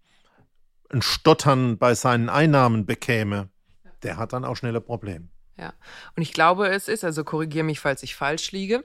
ein 0.90 1.02
Stottern 1.02 1.78
bei 1.78 1.94
seinen 1.94 2.28
Einnahmen 2.28 2.86
bekäme, 2.86 3.48
der 4.02 4.16
hat 4.16 4.32
dann 4.32 4.44
auch 4.44 4.56
schneller 4.56 4.80
Probleme. 4.80 5.28
Ja, 5.56 5.72
und 6.16 6.22
ich 6.22 6.32
glaube, 6.32 6.68
es 6.68 6.88
ist, 6.88 7.04
also 7.04 7.22
korrigiere 7.24 7.64
mich, 7.64 7.78
falls 7.80 8.02
ich 8.02 8.16
falsch 8.16 8.50
liege, 8.52 8.84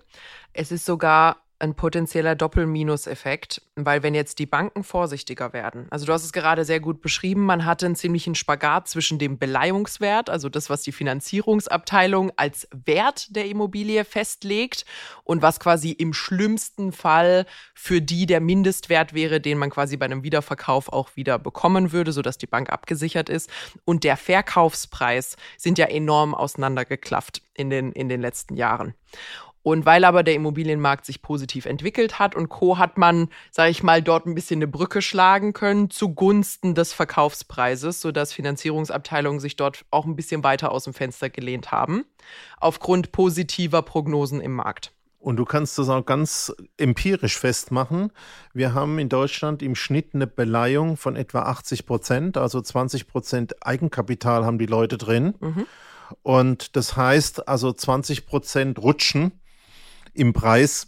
es 0.53 0.71
ist 0.71 0.85
sogar 0.85 1.43
ein 1.59 1.75
potenzieller 1.75 2.35
Doppelminus-Effekt, 2.35 3.61
weil 3.75 4.01
wenn 4.01 4.15
jetzt 4.15 4.39
die 4.39 4.45
Banken 4.45 4.83
vorsichtiger 4.83 5.53
werden, 5.53 5.87
also 5.89 6.05
du 6.05 6.13
hast 6.13 6.23
es 6.23 6.31
gerade 6.31 6.65
sehr 6.65 6.79
gut 6.79 7.01
beschrieben, 7.01 7.45
man 7.45 7.65
hatte 7.65 7.85
einen 7.85 7.95
ziemlichen 7.95 8.35
Spagat 8.35 8.87
zwischen 8.87 9.19
dem 9.19 9.37
Beleihungswert, 9.37 10.29
also 10.29 10.49
das, 10.49 10.69
was 10.69 10.81
die 10.83 10.91
Finanzierungsabteilung 10.91 12.31
als 12.37 12.67
Wert 12.71 13.35
der 13.35 13.45
Immobilie 13.47 14.05
festlegt 14.05 14.85
und 15.23 15.41
was 15.41 15.59
quasi 15.59 15.91
im 15.91 16.13
schlimmsten 16.13 16.91
Fall 16.91 17.45
für 17.73 18.01
die 18.01 18.25
der 18.25 18.39
Mindestwert 18.39 19.13
wäre, 19.13 19.41
den 19.41 19.57
man 19.57 19.69
quasi 19.69 19.97
bei 19.97 20.05
einem 20.05 20.23
Wiederverkauf 20.23 20.91
auch 20.91 21.15
wieder 21.15 21.37
bekommen 21.37 21.91
würde, 21.91 22.13
sodass 22.13 22.37
die 22.37 22.47
Bank 22.47 22.69
abgesichert 22.69 23.29
ist. 23.29 23.49
Und 23.85 24.03
der 24.03 24.17
Verkaufspreis 24.17 25.35
sind 25.57 25.77
ja 25.77 25.85
enorm 25.85 26.33
auseinandergeklafft 26.33 27.41
in 27.53 27.69
den, 27.69 27.91
in 27.91 28.09
den 28.09 28.21
letzten 28.21 28.55
Jahren. 28.55 28.93
Und 29.69 29.85
weil 29.85 30.03
aber 30.03 30.23
der 30.23 30.33
Immobilienmarkt 30.33 31.05
sich 31.05 31.21
positiv 31.21 31.67
entwickelt 31.67 32.17
hat 32.17 32.33
und 32.33 32.49
Co. 32.49 32.79
hat 32.79 32.97
man, 32.97 33.29
sage 33.51 33.69
ich 33.69 33.83
mal, 33.83 34.01
dort 34.01 34.25
ein 34.25 34.33
bisschen 34.33 34.57
eine 34.57 34.67
Brücke 34.67 34.99
schlagen 34.99 35.53
können 35.53 35.91
zugunsten 35.91 36.73
des 36.73 36.91
Verkaufspreises, 36.91 38.01
sodass 38.01 38.33
Finanzierungsabteilungen 38.33 39.39
sich 39.39 39.57
dort 39.57 39.85
auch 39.91 40.07
ein 40.07 40.15
bisschen 40.15 40.43
weiter 40.43 40.71
aus 40.71 40.85
dem 40.85 40.95
Fenster 40.95 41.29
gelehnt 41.29 41.71
haben, 41.71 42.05
aufgrund 42.59 43.11
positiver 43.11 43.83
Prognosen 43.83 44.41
im 44.41 44.55
Markt. 44.55 44.91
Und 45.19 45.35
du 45.35 45.45
kannst 45.45 45.77
das 45.77 45.87
auch 45.89 46.03
ganz 46.03 46.51
empirisch 46.77 47.37
festmachen. 47.37 48.11
Wir 48.53 48.73
haben 48.73 48.97
in 48.97 49.07
Deutschland 49.07 49.61
im 49.61 49.75
Schnitt 49.75 50.15
eine 50.15 50.25
Beleihung 50.25 50.97
von 50.97 51.15
etwa 51.15 51.43
80 51.43 51.85
Prozent, 51.85 52.37
also 52.37 52.59
20 52.59 53.05
Prozent 53.05 53.63
Eigenkapital 53.63 54.45
haben 54.47 54.57
die 54.57 54.65
Leute 54.65 54.97
drin. 54.97 55.35
Mhm. 55.39 55.67
Und 56.23 56.75
das 56.75 56.97
heißt 56.97 57.47
also 57.47 57.71
20 57.71 58.25
Prozent 58.25 58.79
rutschen 58.79 59.38
im 60.13 60.33
Preis 60.33 60.87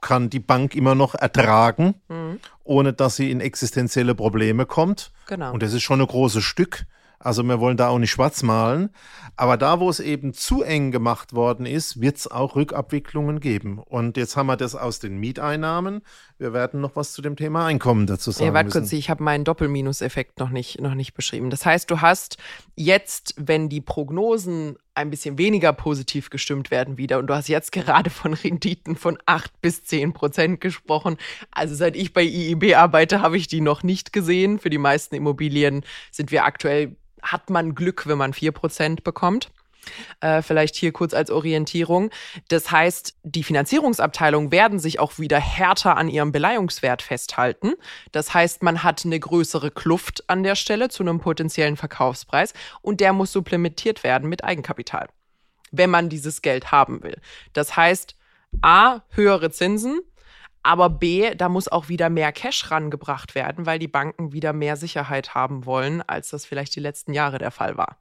kann 0.00 0.28
die 0.28 0.40
Bank 0.40 0.74
immer 0.74 0.94
noch 0.94 1.14
ertragen, 1.14 1.94
mhm. 2.08 2.40
ohne 2.64 2.92
dass 2.92 3.16
sie 3.16 3.30
in 3.30 3.40
existenzielle 3.40 4.14
Probleme 4.14 4.66
kommt. 4.66 5.12
Genau. 5.28 5.52
Und 5.52 5.62
das 5.62 5.72
ist 5.72 5.82
schon 5.82 6.00
ein 6.00 6.06
großes 6.06 6.42
Stück. 6.42 6.86
Also 7.24 7.44
wir 7.44 7.60
wollen 7.60 7.76
da 7.76 7.88
auch 7.88 7.98
nicht 7.98 8.10
schwarz 8.10 8.42
malen. 8.42 8.90
Aber 9.36 9.56
da, 9.56 9.78
wo 9.80 9.88
es 9.88 10.00
eben 10.00 10.34
zu 10.34 10.62
eng 10.62 10.90
gemacht 10.90 11.34
worden 11.34 11.66
ist, 11.66 12.00
wird 12.00 12.16
es 12.16 12.28
auch 12.28 12.56
Rückabwicklungen 12.56 13.38
geben. 13.38 13.78
Und 13.78 14.16
jetzt 14.16 14.36
haben 14.36 14.48
wir 14.48 14.56
das 14.56 14.74
aus 14.74 14.98
den 14.98 15.18
Mieteinnahmen. 15.18 16.02
Wir 16.38 16.52
werden 16.52 16.80
noch 16.80 16.96
was 16.96 17.12
zu 17.12 17.22
dem 17.22 17.36
Thema 17.36 17.66
Einkommen 17.66 18.06
dazu 18.06 18.32
sagen. 18.32 18.46
Ja, 18.46 18.54
warte 18.54 18.70
kurz, 18.70 18.92
ich 18.92 19.08
habe 19.08 19.22
meinen 19.22 19.44
Doppelminuseffekt 19.44 20.40
noch 20.40 20.50
nicht, 20.50 20.80
noch 20.80 20.94
nicht 20.94 21.14
beschrieben. 21.14 21.50
Das 21.50 21.64
heißt, 21.64 21.88
du 21.90 22.00
hast 22.00 22.38
jetzt, 22.74 23.34
wenn 23.38 23.68
die 23.68 23.80
Prognosen 23.80 24.76
ein 24.94 25.10
bisschen 25.10 25.38
weniger 25.38 25.72
positiv 25.72 26.30
gestimmt 26.30 26.70
werden 26.70 26.98
wieder. 26.98 27.18
Und 27.18 27.26
du 27.26 27.34
hast 27.34 27.48
jetzt 27.48 27.72
gerade 27.72 28.10
von 28.10 28.34
Renditen 28.34 28.96
von 28.96 29.18
8 29.26 29.60
bis 29.60 29.84
10 29.84 30.12
Prozent 30.12 30.60
gesprochen. 30.60 31.16
Also 31.50 31.74
seit 31.74 31.96
ich 31.96 32.12
bei 32.12 32.22
IIB 32.22 32.74
arbeite, 32.74 33.20
habe 33.22 33.36
ich 33.36 33.48
die 33.48 33.60
noch 33.60 33.82
nicht 33.82 34.12
gesehen. 34.12 34.58
Für 34.58 34.70
die 34.70 34.78
meisten 34.78 35.14
Immobilien 35.14 35.84
sind 36.10 36.30
wir 36.30 36.44
aktuell 36.44 36.96
hat 37.22 37.50
man 37.50 37.74
Glück, 37.74 38.06
wenn 38.06 38.18
man 38.18 38.32
vier 38.32 38.52
Prozent 38.52 39.04
bekommt. 39.04 39.50
Äh, 40.20 40.42
vielleicht 40.42 40.76
hier 40.76 40.92
kurz 40.92 41.14
als 41.14 41.30
Orientierung. 41.30 42.10
Das 42.48 42.70
heißt, 42.70 43.16
die 43.22 43.42
Finanzierungsabteilungen 43.42 44.52
werden 44.52 44.78
sich 44.78 45.00
auch 45.00 45.18
wieder 45.18 45.40
härter 45.40 45.96
an 45.96 46.08
ihrem 46.08 46.32
Beleihungswert 46.32 47.02
festhalten. 47.02 47.74
Das 48.12 48.34
heißt, 48.34 48.62
man 48.62 48.82
hat 48.82 49.04
eine 49.04 49.18
größere 49.18 49.70
Kluft 49.70 50.28
an 50.28 50.42
der 50.42 50.54
Stelle 50.54 50.88
zu 50.88 51.02
einem 51.02 51.20
potenziellen 51.20 51.76
Verkaufspreis 51.76 52.54
und 52.80 53.00
der 53.00 53.12
muss 53.12 53.32
supplementiert 53.32 54.04
werden 54.04 54.28
mit 54.28 54.44
Eigenkapital, 54.44 55.08
wenn 55.70 55.90
man 55.90 56.08
dieses 56.08 56.42
Geld 56.42 56.70
haben 56.70 57.02
will. 57.02 57.20
Das 57.52 57.76
heißt, 57.76 58.16
A, 58.60 59.00
höhere 59.10 59.50
Zinsen, 59.50 60.00
aber 60.62 60.90
B, 60.90 61.34
da 61.34 61.48
muss 61.48 61.68
auch 61.68 61.88
wieder 61.88 62.08
mehr 62.08 62.30
Cash 62.32 62.70
rangebracht 62.70 63.34
werden, 63.34 63.66
weil 63.66 63.78
die 63.78 63.88
Banken 63.88 64.32
wieder 64.32 64.52
mehr 64.52 64.76
Sicherheit 64.76 65.34
haben 65.34 65.66
wollen, 65.66 66.02
als 66.02 66.30
das 66.30 66.44
vielleicht 66.44 66.76
die 66.76 66.80
letzten 66.80 67.12
Jahre 67.12 67.38
der 67.38 67.50
Fall 67.50 67.76
war. 67.76 67.96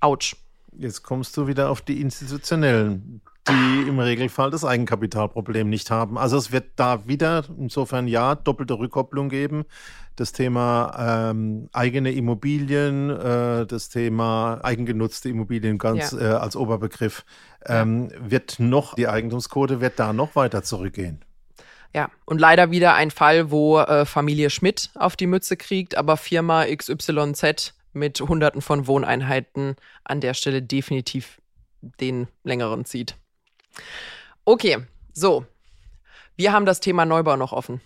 Autsch. 0.00 0.36
Jetzt 0.76 1.02
kommst 1.02 1.36
du 1.36 1.46
wieder 1.46 1.70
auf 1.70 1.82
die 1.82 2.00
institutionellen, 2.00 3.20
die 3.48 3.88
im 3.88 3.98
Regelfall 3.98 4.50
das 4.50 4.64
Eigenkapitalproblem 4.64 5.68
nicht 5.68 5.90
haben. 5.90 6.16
Also 6.16 6.36
es 6.36 6.52
wird 6.52 6.70
da 6.76 7.06
wieder, 7.06 7.44
insofern 7.58 8.08
ja, 8.08 8.34
doppelte 8.34 8.78
Rückkopplung 8.78 9.28
geben. 9.28 9.64
Das 10.16 10.32
Thema 10.32 11.30
ähm, 11.30 11.68
eigene 11.72 12.12
Immobilien, 12.12 13.10
äh, 13.10 13.66
das 13.66 13.88
Thema 13.88 14.60
eigengenutzte 14.62 15.28
Immobilien 15.28 15.78
ganz 15.78 16.12
ja. 16.12 16.20
äh, 16.20 16.24
als 16.34 16.56
Oberbegriff, 16.56 17.24
ähm, 17.66 18.10
wird 18.20 18.58
noch, 18.58 18.94
die 18.94 19.08
Eigentumsquote 19.08 19.80
wird 19.80 19.98
da 19.98 20.12
noch 20.12 20.36
weiter 20.36 20.62
zurückgehen. 20.62 21.24
Ja, 21.94 22.10
und 22.24 22.40
leider 22.40 22.70
wieder 22.70 22.94
ein 22.94 23.10
Fall, 23.10 23.50
wo 23.50 23.78
äh, 23.78 24.06
Familie 24.06 24.50
Schmidt 24.50 24.90
auf 24.94 25.16
die 25.16 25.26
Mütze 25.26 25.56
kriegt, 25.56 25.96
aber 25.96 26.16
Firma 26.16 26.64
XYZ 26.64 27.74
mit 27.92 28.20
Hunderten 28.20 28.62
von 28.62 28.86
Wohneinheiten 28.86 29.76
an 30.04 30.20
der 30.20 30.34
Stelle 30.34 30.62
definitiv 30.62 31.40
den 31.80 32.28
längeren 32.44 32.84
zieht. 32.84 33.16
Okay, 34.44 34.78
so. 35.12 35.46
Wir 36.36 36.52
haben 36.52 36.66
das 36.66 36.80
Thema 36.80 37.04
Neubau 37.04 37.36
noch 37.36 37.52
offen. 37.52 37.80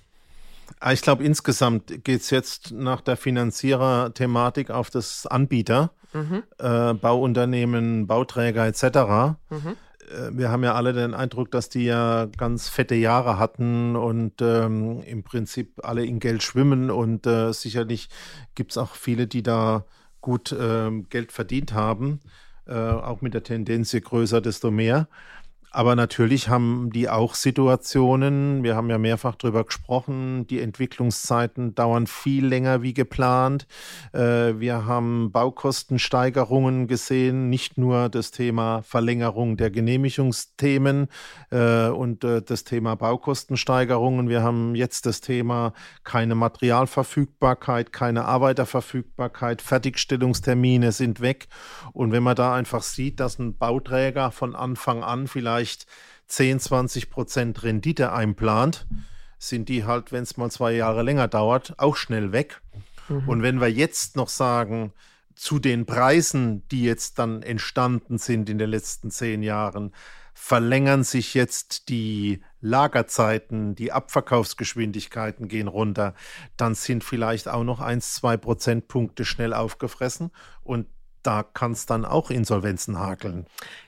Ah, 0.81 0.92
ich 0.92 1.03
glaube, 1.03 1.25
insgesamt 1.25 2.05
geht 2.05 2.21
es 2.23 2.31
jetzt 2.31 2.73
nach 2.73 3.01
der 3.01 3.16
Finanzierer-Thematik 3.16 4.71
auf 4.71 4.90
das 4.90 5.27
Anbieter, 5.27 5.92
mhm. 6.12 6.42
äh, 6.59 6.95
Bauunternehmen, 6.95 8.07
Bauträger 8.07 8.66
etc. 8.66 9.38
Mhm. 9.51 9.77
Äh, 10.11 10.31
wir 10.33 10.51
haben 10.51 10.64
ja 10.64 10.75
alle 10.75 10.92
den 10.92 11.14
Eindruck, 11.14 11.51
dass 11.51 11.69
die 11.69 11.85
ja 11.85 12.27
ganz 12.37 12.69
fette 12.69 12.95
Jahre 12.95 13.38
hatten 13.38 13.97
und 13.97 14.40
ähm, 14.40 15.03
im 15.03 15.23
Prinzip 15.23 15.81
alle 15.83 16.05
in 16.05 16.21
Geld 16.21 16.42
schwimmen 16.42 16.90
und 16.90 17.27
äh, 17.27 17.53
sicherlich 17.53 18.09
gibt 18.55 18.73
es 18.73 18.79
auch 18.79 18.95
viele, 18.95 19.27
die 19.27 19.42
da 19.42 19.85
gut 20.21 20.53
äh, 20.53 20.90
Geld 21.09 21.33
verdient 21.33 21.73
haben, 21.73 22.21
äh, 22.66 22.75
auch 22.75 23.21
mit 23.21 23.35
der 23.35 23.42
Tendenz, 23.42 23.92
je 23.92 24.01
größer, 24.01 24.40
desto 24.40 24.71
mehr. 24.71 25.09
Aber 25.70 25.94
natürlich 25.94 26.48
haben 26.48 26.90
die 26.90 27.09
auch 27.09 27.35
Situationen, 27.35 28.62
wir 28.62 28.76
haben 28.76 28.88
ja 28.88 28.96
mehrfach 28.96 29.35
darüber 29.35 29.64
gesprochen, 29.64 30.46
die 30.46 30.61
Entwicklungszeiten 30.61 31.74
dauern 31.74 32.07
viel 32.07 32.46
länger 32.46 32.81
wie 32.81 32.94
geplant. 32.94 33.66
Äh, 34.12 34.55
wir 34.59 34.87
haben 34.87 35.33
Baukostensteigerungen 35.33 36.87
gesehen, 36.87 37.50
nicht 37.50 37.76
nur 37.76 38.09
das 38.09 38.31
Thema 38.31 38.83
Verlängerung 38.83 39.57
der 39.59 39.70
Genehmigungsthemen 39.70 41.09
äh, 41.50 41.88
und 41.88 42.24
äh, 42.24 42.40
das 42.40 42.64
Thema 42.64 42.94
Baukostensteigerungen. 42.94 44.31
Wir 44.31 44.42
haben 44.42 44.74
jetzt 44.74 45.05
das 45.05 45.20
Thema 45.20 45.74
keine 46.05 46.35
Materialverfügbarkeit, 46.35 47.92
keine 47.92 48.24
Arbeiterverfügbarkeit, 48.24 49.61
Fertigstellungstermine 49.61 50.92
sind 50.92 51.20
weg. 51.20 51.48
Und 51.92 52.12
wenn 52.12 52.22
man 52.22 52.37
da 52.37 52.55
einfach 52.55 52.83
sieht, 52.83 53.20
dass 53.20 53.38
ein 53.38 53.59
Bauträger 53.59 54.31
von 54.31 54.55
Anfang 54.55 55.02
an 55.02 55.26
vielleicht 55.26 55.65
vielleicht 55.66 55.87
10, 56.29 56.61
20 56.61 57.11
Prozent 57.11 57.62
Rendite 57.62 58.12
einplant, 58.12 58.87
sind 59.38 59.68
die 59.68 59.85
halt, 59.85 60.12
wenn 60.12 60.22
es 60.22 60.37
mal 60.37 60.50
zwei 60.50 60.72
Jahre 60.72 61.02
länger 61.02 61.29
dauert, 61.29 61.74
auch 61.79 61.96
schnell 61.96 62.33
weg. 62.33 62.61
Mhm. 63.09 63.29
Und 63.29 63.42
wenn 63.42 63.61
wir 63.61 63.70
jetzt 63.70 64.16
noch 64.16 64.29
sagen, 64.29 64.92
zu 65.35 65.59
den 65.59 65.85
Preisen, 65.85 66.66
die 66.68 66.85
jetzt 66.85 67.18
dann 67.18 67.42
entstanden 67.42 68.18
sind 68.18 68.48
in 68.48 68.59
den 68.59 68.70
letzten 68.70 69.11
zehn 69.11 69.42
Jahren, 69.42 69.92
verlängern 70.33 71.05
sich 71.05 71.35
jetzt 71.35 71.88
die 71.88 72.42
Lagerzeiten, 72.61 73.74
die 73.74 73.92
Abverkaufsgeschwindigkeiten 73.92 75.48
gehen 75.48 75.68
runter, 75.68 76.14
dann 76.57 76.74
sind 76.74 77.05
vielleicht 77.05 77.48
auch 77.48 77.64
noch 77.64 77.81
eins, 77.81 78.14
zwei 78.14 78.37
Prozentpunkte 78.37 79.24
schnell 79.24 79.52
aufgefressen 79.52 80.31
und 80.62 80.87
da 81.26 81.42
kann 81.42 81.72
es 81.72 81.87
dann 81.87 82.05
auch 82.05 82.31
Insolvenzen 82.31 82.98
hakeln. 82.98 83.46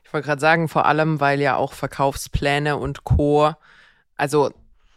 Ich 0.09 0.15
wollte 0.15 0.27
gerade 0.27 0.41
sagen, 0.41 0.69
vor 0.69 0.87
allem, 0.87 1.21
weil 1.21 1.39
ja 1.39 1.57
auch 1.57 1.75
Verkaufspläne 1.75 2.79
und 2.79 3.05
Co., 3.05 3.53
also 4.17 4.51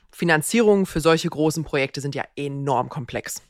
Finanzierungen 0.10 0.86
für 0.86 1.02
solche 1.02 1.28
großen 1.28 1.66
Projekte 1.66 2.00
sind 2.00 2.16
ja 2.16 2.24
enorm 2.38 2.88
komplex. 2.88 3.42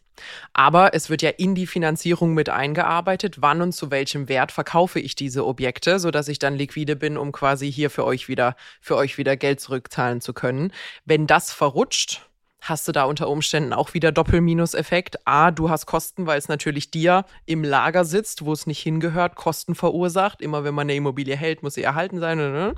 Aber 0.54 0.96
es 0.96 1.12
wird 1.12 1.22
ja 1.22 1.30
in 1.30 1.54
die 1.54 1.68
Finanzierung 1.68 2.34
mit 2.34 2.50
eingearbeitet, 2.50 3.44
wann 3.44 3.62
und 3.62 3.74
zu 3.74 3.92
welchem 3.92 4.28
Wert 4.28 4.52
verkaufe 4.52 5.00
ich 5.00 5.14
diese 5.14 5.46
Objekte, 5.46 6.00
sodass 6.00 6.30
ich 6.30 6.40
dann 6.40 6.56
liquide 6.56 6.96
bin, 6.96 7.16
um 7.16 7.32
quasi 7.32 7.72
hier 7.72 7.92
für 7.92 8.06
euch 8.06 8.28
wieder, 8.28 8.56
für 8.80 8.96
euch 8.96 9.20
wieder 9.20 9.38
Geld 9.38 9.60
zurückzahlen 9.60 10.20
zu 10.20 10.34
können. 10.34 10.74
Wenn 11.06 11.28
das 11.28 11.52
verrutscht, 11.52 12.28
hast 12.62 12.88
du 12.88 12.92
da 12.92 13.04
unter 13.04 13.28
Umständen 13.28 13.74
auch 13.74 13.94
wieder 13.94 14.12
Doppelminus-Effekt. 14.12 15.28
A, 15.28 15.52
du 15.52 15.70
hast 15.70 15.88
Kosten, 15.88 16.28
weil 16.28 16.38
es 16.38 16.48
natürlich 16.48 16.92
dir 16.92 17.26
im 17.46 17.64
Lager 17.64 18.06
sitzt, 18.06 18.46
wo 18.46 18.54
es 18.54 18.68
nicht 18.68 18.80
hingehört, 18.80 19.36
Kosten 19.36 19.76
verursacht. 19.76 20.42
Immer 20.42 20.64
wenn 20.64 20.76
man 20.76 20.86
eine 20.86 20.96
Immobilie 20.96 21.36
hält, 21.36 21.64
muss 21.64 21.74
sie 21.74 21.84
erhalten 21.84 22.20
sein. 22.20 22.38
Ne, 22.38 22.52
ne? 22.52 22.76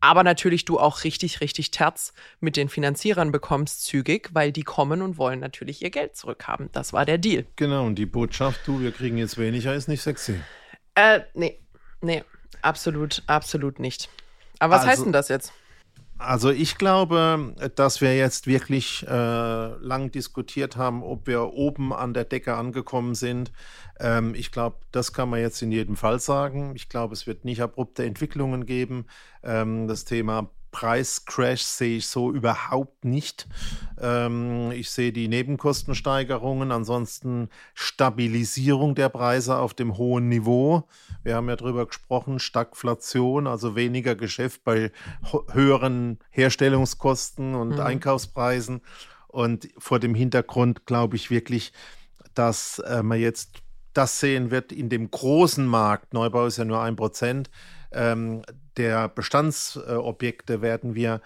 aber 0.00 0.22
natürlich 0.22 0.64
du 0.64 0.78
auch 0.78 1.04
richtig, 1.04 1.40
richtig 1.40 1.70
Terz 1.70 2.12
mit 2.40 2.56
den 2.56 2.68
Finanzierern 2.68 3.32
bekommst, 3.32 3.84
zügig, 3.84 4.30
weil 4.32 4.52
die 4.52 4.62
kommen 4.62 5.02
und 5.02 5.18
wollen 5.18 5.40
natürlich 5.40 5.82
ihr 5.82 5.90
Geld 5.90 6.16
zurückhaben. 6.16 6.70
Das 6.72 6.92
war 6.92 7.04
der 7.04 7.18
Deal. 7.18 7.46
Genau, 7.56 7.84
und 7.84 7.96
die 7.96 8.06
Botschaft, 8.06 8.60
du, 8.66 8.80
wir 8.80 8.92
kriegen 8.92 9.18
jetzt 9.18 9.38
weniger, 9.38 9.74
ist 9.74 9.88
nicht 9.88 10.02
sexy. 10.02 10.40
Äh, 10.94 11.20
nee, 11.34 11.60
nee, 12.00 12.22
absolut, 12.62 13.22
absolut 13.26 13.80
nicht. 13.80 14.08
Aber 14.60 14.74
was 14.74 14.80
also, 14.80 14.90
heißt 14.90 15.04
denn 15.04 15.12
das 15.12 15.28
jetzt? 15.28 15.52
Also 16.18 16.50
ich 16.50 16.78
glaube, 16.78 17.54
dass 17.76 18.00
wir 18.00 18.16
jetzt 18.16 18.48
wirklich 18.48 19.06
äh, 19.06 19.12
lang 19.12 20.10
diskutiert 20.10 20.76
haben, 20.76 21.04
ob 21.04 21.28
wir 21.28 21.52
oben 21.52 21.92
an 21.92 22.12
der 22.12 22.24
Decke 22.24 22.56
angekommen 22.56 23.14
sind. 23.14 23.52
Ähm, 24.00 24.34
ich 24.34 24.50
glaube, 24.50 24.78
das 24.90 25.12
kann 25.12 25.30
man 25.30 25.40
jetzt 25.40 25.62
in 25.62 25.70
jedem 25.70 25.94
Fall 25.94 26.18
sagen. 26.18 26.72
Ich 26.74 26.88
glaube, 26.88 27.14
es 27.14 27.28
wird 27.28 27.44
nicht 27.44 27.62
abrupte 27.62 28.04
Entwicklungen 28.04 28.66
geben. 28.66 29.06
Ähm, 29.44 29.86
das 29.86 30.04
Thema 30.04 30.50
Preiscrash 30.78 31.62
sehe 31.62 31.96
ich 31.96 32.06
so 32.06 32.30
überhaupt 32.30 33.04
nicht. 33.04 33.48
Ähm, 34.00 34.70
ich 34.70 34.90
sehe 34.90 35.12
die 35.12 35.26
Nebenkostensteigerungen, 35.26 36.70
ansonsten 36.70 37.48
Stabilisierung 37.74 38.94
der 38.94 39.08
Preise 39.08 39.56
auf 39.56 39.74
dem 39.74 39.98
hohen 39.98 40.28
Niveau. 40.28 40.84
Wir 41.24 41.34
haben 41.34 41.48
ja 41.48 41.56
darüber 41.56 41.86
gesprochen, 41.86 42.38
Stagflation, 42.38 43.48
also 43.48 43.74
weniger 43.74 44.14
Geschäft 44.14 44.62
bei 44.62 44.92
höheren 45.50 46.20
Herstellungskosten 46.30 47.56
und 47.56 47.70
mhm. 47.70 47.80
Einkaufspreisen. 47.80 48.80
Und 49.26 49.68
vor 49.78 49.98
dem 49.98 50.14
Hintergrund 50.14 50.86
glaube 50.86 51.16
ich 51.16 51.28
wirklich, 51.28 51.72
dass 52.34 52.78
äh, 52.78 53.02
man 53.02 53.18
jetzt 53.18 53.62
das 53.94 54.20
sehen 54.20 54.52
wird 54.52 54.70
in 54.70 54.90
dem 54.90 55.10
großen 55.10 55.66
Markt. 55.66 56.14
Neubau 56.14 56.46
ist 56.46 56.58
ja 56.58 56.64
nur 56.64 56.80
ein 56.80 56.94
Prozent 56.94 57.50
ähm, 57.92 58.42
der 58.76 59.08
Bestandsobjekte 59.08 60.62
werden 60.62 60.94
wir 60.94 61.20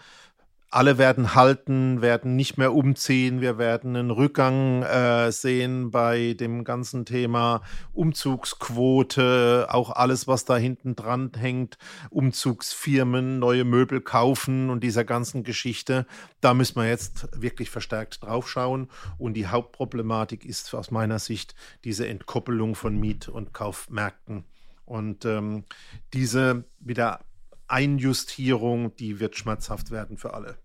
alle 0.73 0.97
werden 0.97 1.35
halten, 1.35 2.01
werden 2.01 2.35
nicht 2.35 2.57
mehr 2.57 2.73
umziehen. 2.73 3.43
Wir 3.43 3.59
werden 3.59 3.95
einen 3.95 4.11
Rückgang 4.11 4.83
äh, 4.83 5.31
sehen 5.31 5.91
bei 5.91 6.33
dem 6.33 6.65
ganzen 6.65 7.05
Thema 7.05 7.61
Umzugsquote, 7.93 9.67
auch 9.69 9.91
alles, 9.91 10.27
was 10.27 10.47
da 10.47 10.57
hinten 10.57 10.97
dran 10.97 11.31
hängt, 11.37 11.77
Umzugsfirmen, 12.09 13.39
neue 13.39 13.65
Möbel 13.65 14.01
kaufen 14.01 14.71
und 14.71 14.83
dieser 14.83 15.05
ganzen 15.05 15.45
Geschichte. 15.45 16.07
Da 16.41 16.55
müssen 16.55 16.77
wir 16.77 16.89
jetzt 16.89 17.29
wirklich 17.37 17.69
verstärkt 17.69 18.25
drauf 18.25 18.49
schauen. 18.49 18.89
Und 19.19 19.35
die 19.35 19.49
Hauptproblematik 19.49 20.47
ist 20.47 20.75
aus 20.75 20.91
meiner 20.91 21.19
Sicht 21.19 21.55
diese 21.85 22.09
Entkoppelung 22.09 22.77
von 22.77 22.99
Miet- 22.99 23.29
und 23.29 23.53
Kaufmärkten. 23.53 24.47
Und 24.85 25.25
ähm, 25.25 25.65
diese 26.13 26.65
wieder 26.81 27.21
Einjustierung, 27.69 28.95
die 28.97 29.21
wird 29.21 29.37
schmerzhaft 29.37 29.91
werden 29.91 30.19
für 30.19 30.35
alle. 30.35 30.59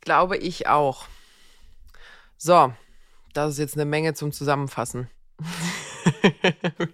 Glaube 0.00 0.36
ich 0.36 0.68
auch. 0.68 1.06
So, 2.36 2.72
das 3.32 3.52
ist 3.52 3.58
jetzt 3.58 3.74
eine 3.74 3.84
Menge 3.84 4.14
zum 4.14 4.32
Zusammenfassen. 4.32 5.08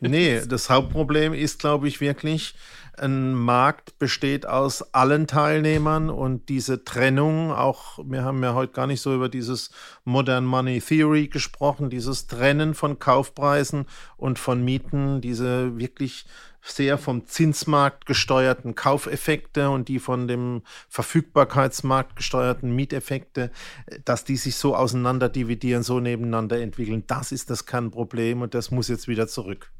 nee, 0.01 0.41
das 0.47 0.71
Hauptproblem 0.71 1.35
ist, 1.35 1.61
glaube 1.61 1.89
ich, 1.89 2.01
wirklich, 2.01 2.55
ein 2.99 3.35
Markt 3.35 3.99
besteht 3.99 4.47
aus 4.47 4.83
allen 4.95 5.27
Teilnehmern 5.27 6.11
und 6.11 6.49
diese 6.51 6.85
Trennung, 6.85 7.51
auch 7.51 7.99
wir 8.05 8.23
haben 8.23 8.43
ja 8.43 8.55
heute 8.55 8.75
gar 8.75 8.87
nicht 8.87 9.01
so 9.01 9.15
über 9.15 9.31
dieses 9.31 9.71
Modern 10.05 10.45
Money 10.45 10.81
Theory 10.81 11.29
gesprochen, 11.29 11.89
dieses 11.89 12.27
Trennen 12.27 12.75
von 12.75 12.99
Kaufpreisen 12.99 13.87
und 14.19 14.39
von 14.39 14.63
Mieten, 14.63 15.23
diese 15.23 15.79
wirklich 15.79 16.27
sehr 16.63 16.97
vom 16.97 17.27
Zinsmarkt 17.27 18.07
gesteuerten 18.07 18.75
Kaufeffekte 18.75 19.71
und 19.71 19.89
die 19.89 19.99
von 19.99 20.29
dem 20.29 20.63
Verfügbarkeitsmarkt 20.89 22.17
gesteuerten 22.17 22.75
Mieteffekte, 22.75 23.51
dass 24.05 24.25
die 24.25 24.37
sich 24.37 24.57
so 24.57 24.77
auseinander 24.77 25.29
dividieren, 25.29 25.83
so 25.83 26.01
nebeneinander 26.01 26.61
entwickeln, 26.61 27.05
das 27.07 27.33
ist 27.33 27.51
das 27.51 27.67
Kernproblem 27.67 28.43
und 28.43 28.55
das 28.55 28.71
muss 28.71 28.89
jetzt 28.89 29.09
wieder 29.09 29.27
zurück. 29.27 29.71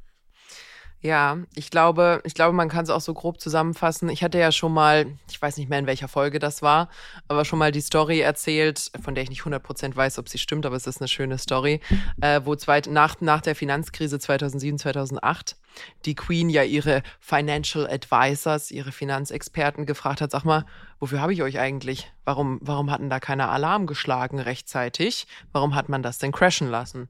Ja, 1.05 1.39
ich 1.57 1.71
glaube, 1.71 2.21
ich 2.23 2.33
glaube, 2.33 2.53
man 2.53 2.69
kann 2.69 2.85
es 2.85 2.91
auch 2.91 3.01
so 3.01 3.13
grob 3.13 3.41
zusammenfassen. 3.41 4.09
Ich 4.09 4.23
hatte 4.23 4.39
ja 4.39 4.53
schon 4.53 4.73
mal, 4.73 5.07
ich 5.29 5.43
weiß 5.43 5.57
nicht 5.57 5.69
mehr 5.69 5.81
in 5.81 5.87
welcher 5.87 6.07
Folge 6.07 6.39
das 6.39 6.63
war, 6.63 6.89
aber 7.27 7.45
schon 7.45 7.59
mal 7.59 7.73
die 7.73 7.81
Story 7.81 8.21
erzählt, 8.21 8.93
von 9.03 9.17
der 9.17 9.25
ich 9.25 9.29
nicht 9.29 9.43
100% 9.43 9.97
weiß, 9.97 10.19
ob 10.21 10.29
sie 10.29 10.39
stimmt, 10.39 10.65
aber 10.65 10.77
es 10.77 10.87
ist 10.87 11.01
eine 11.01 11.09
schöne 11.09 11.39
Story, 11.39 11.81
äh, 12.21 12.43
wo 12.45 12.55
zwei, 12.55 12.81
nach, 12.89 13.21
nach 13.21 13.41
der 13.41 13.57
Finanzkrise 13.57 14.21
2007, 14.21 14.79
2008 14.79 15.57
die 16.05 16.15
Queen 16.15 16.49
ja 16.49 16.63
ihre 16.63 17.03
Financial 17.19 17.89
Advisors, 17.91 18.71
ihre 18.71 18.93
Finanzexperten 18.93 19.87
gefragt 19.87 20.21
hat, 20.21 20.31
sag 20.31 20.45
mal, 20.45 20.67
wofür 21.01 21.21
habe 21.21 21.33
ich 21.33 21.43
euch 21.43 21.59
eigentlich? 21.59 22.13
Warum, 22.25 22.61
warum 22.63 22.93
hatten 22.93 23.11
da 23.11 23.19
keiner 23.19 23.51
Alarm 23.51 23.89
geschlagen 23.89 24.39
rechtzeitig? 24.39 25.27
Warum 25.51 25.75
hat 25.75 25.89
man 25.89 26.05
das 26.05 26.19
denn 26.19 26.31
crashen 26.31 26.71
lassen? 26.71 27.09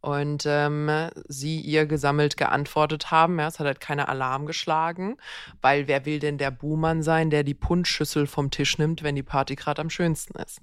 Und 0.00 0.44
ähm, 0.46 0.90
sie 1.28 1.60
ihr 1.60 1.86
gesammelt 1.86 2.36
geantwortet 2.36 3.10
haben. 3.10 3.38
Ja, 3.38 3.48
es 3.48 3.58
hat 3.58 3.66
halt 3.66 3.80
keine 3.80 4.08
Alarm 4.08 4.46
geschlagen, 4.46 5.16
weil 5.60 5.88
wer 5.88 6.06
will 6.06 6.18
denn 6.18 6.38
der 6.38 6.50
Buhmann 6.50 7.02
sein, 7.02 7.30
der 7.30 7.44
die 7.44 7.54
Punschschüssel 7.54 8.26
vom 8.26 8.50
Tisch 8.50 8.78
nimmt, 8.78 9.02
wenn 9.02 9.14
die 9.14 9.22
Party 9.22 9.56
gerade 9.56 9.82
am 9.82 9.90
schönsten 9.90 10.38
ist? 10.38 10.60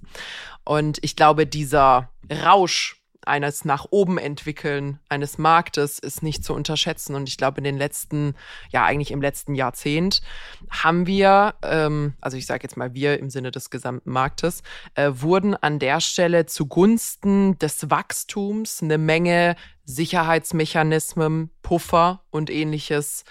Und 0.64 0.98
ich 1.02 1.16
glaube, 1.16 1.46
dieser 1.46 2.10
Rausch 2.44 2.97
eines 3.28 3.64
nach 3.64 3.86
oben 3.90 4.18
entwickeln 4.18 4.98
eines 5.08 5.38
Marktes 5.38 5.98
ist 5.98 6.22
nicht 6.22 6.42
zu 6.42 6.54
unterschätzen. 6.54 7.14
Und 7.14 7.28
ich 7.28 7.36
glaube, 7.36 7.58
in 7.58 7.64
den 7.64 7.76
letzten, 7.76 8.34
ja 8.70 8.84
eigentlich 8.84 9.10
im 9.10 9.22
letzten 9.22 9.54
Jahrzehnt 9.54 10.22
haben 10.70 11.06
wir, 11.06 11.54
ähm, 11.62 12.14
also 12.20 12.36
ich 12.36 12.46
sage 12.46 12.64
jetzt 12.64 12.76
mal 12.76 12.94
wir 12.94 13.18
im 13.18 13.30
Sinne 13.30 13.50
des 13.50 13.70
gesamten 13.70 14.10
Marktes, 14.10 14.62
äh, 14.94 15.10
wurden 15.14 15.54
an 15.54 15.78
der 15.78 16.00
Stelle 16.00 16.46
zugunsten 16.46 17.58
des 17.58 17.90
Wachstums 17.90 18.82
eine 18.82 18.98
Menge 18.98 19.56
Sicherheitsmechanismen, 19.84 21.50
Puffer 21.62 22.22
und 22.30 22.50
ähnliches 22.50 23.24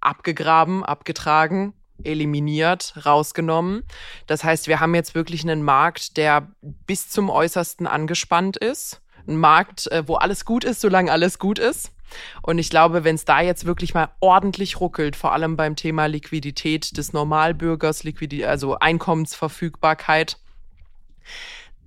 abgegraben, 0.00 0.84
abgetragen 0.84 1.74
eliminiert, 2.02 2.94
rausgenommen. 3.06 3.84
Das 4.26 4.42
heißt, 4.42 4.66
wir 4.66 4.80
haben 4.80 4.94
jetzt 4.94 5.14
wirklich 5.14 5.42
einen 5.42 5.62
Markt, 5.62 6.16
der 6.16 6.52
bis 6.60 7.08
zum 7.08 7.30
Äußersten 7.30 7.86
angespannt 7.86 8.56
ist 8.56 9.00
ein 9.26 9.36
Markt, 9.36 9.86
äh, 9.90 10.06
wo 10.06 10.14
alles 10.16 10.44
gut 10.44 10.64
ist, 10.64 10.80
solange 10.80 11.10
alles 11.10 11.38
gut 11.38 11.58
ist. 11.58 11.92
Und 12.42 12.58
ich 12.58 12.70
glaube, 12.70 13.04
wenn 13.04 13.16
es 13.16 13.24
da 13.24 13.40
jetzt 13.40 13.64
wirklich 13.66 13.94
mal 13.94 14.10
ordentlich 14.20 14.80
ruckelt, 14.80 15.16
vor 15.16 15.32
allem 15.32 15.56
beim 15.56 15.76
Thema 15.76 16.06
Liquidität 16.06 16.96
des 16.96 17.12
Normalbürgers, 17.12 18.04
Liquidität, 18.04 18.46
also 18.46 18.78
Einkommensverfügbarkeit, 18.78 20.38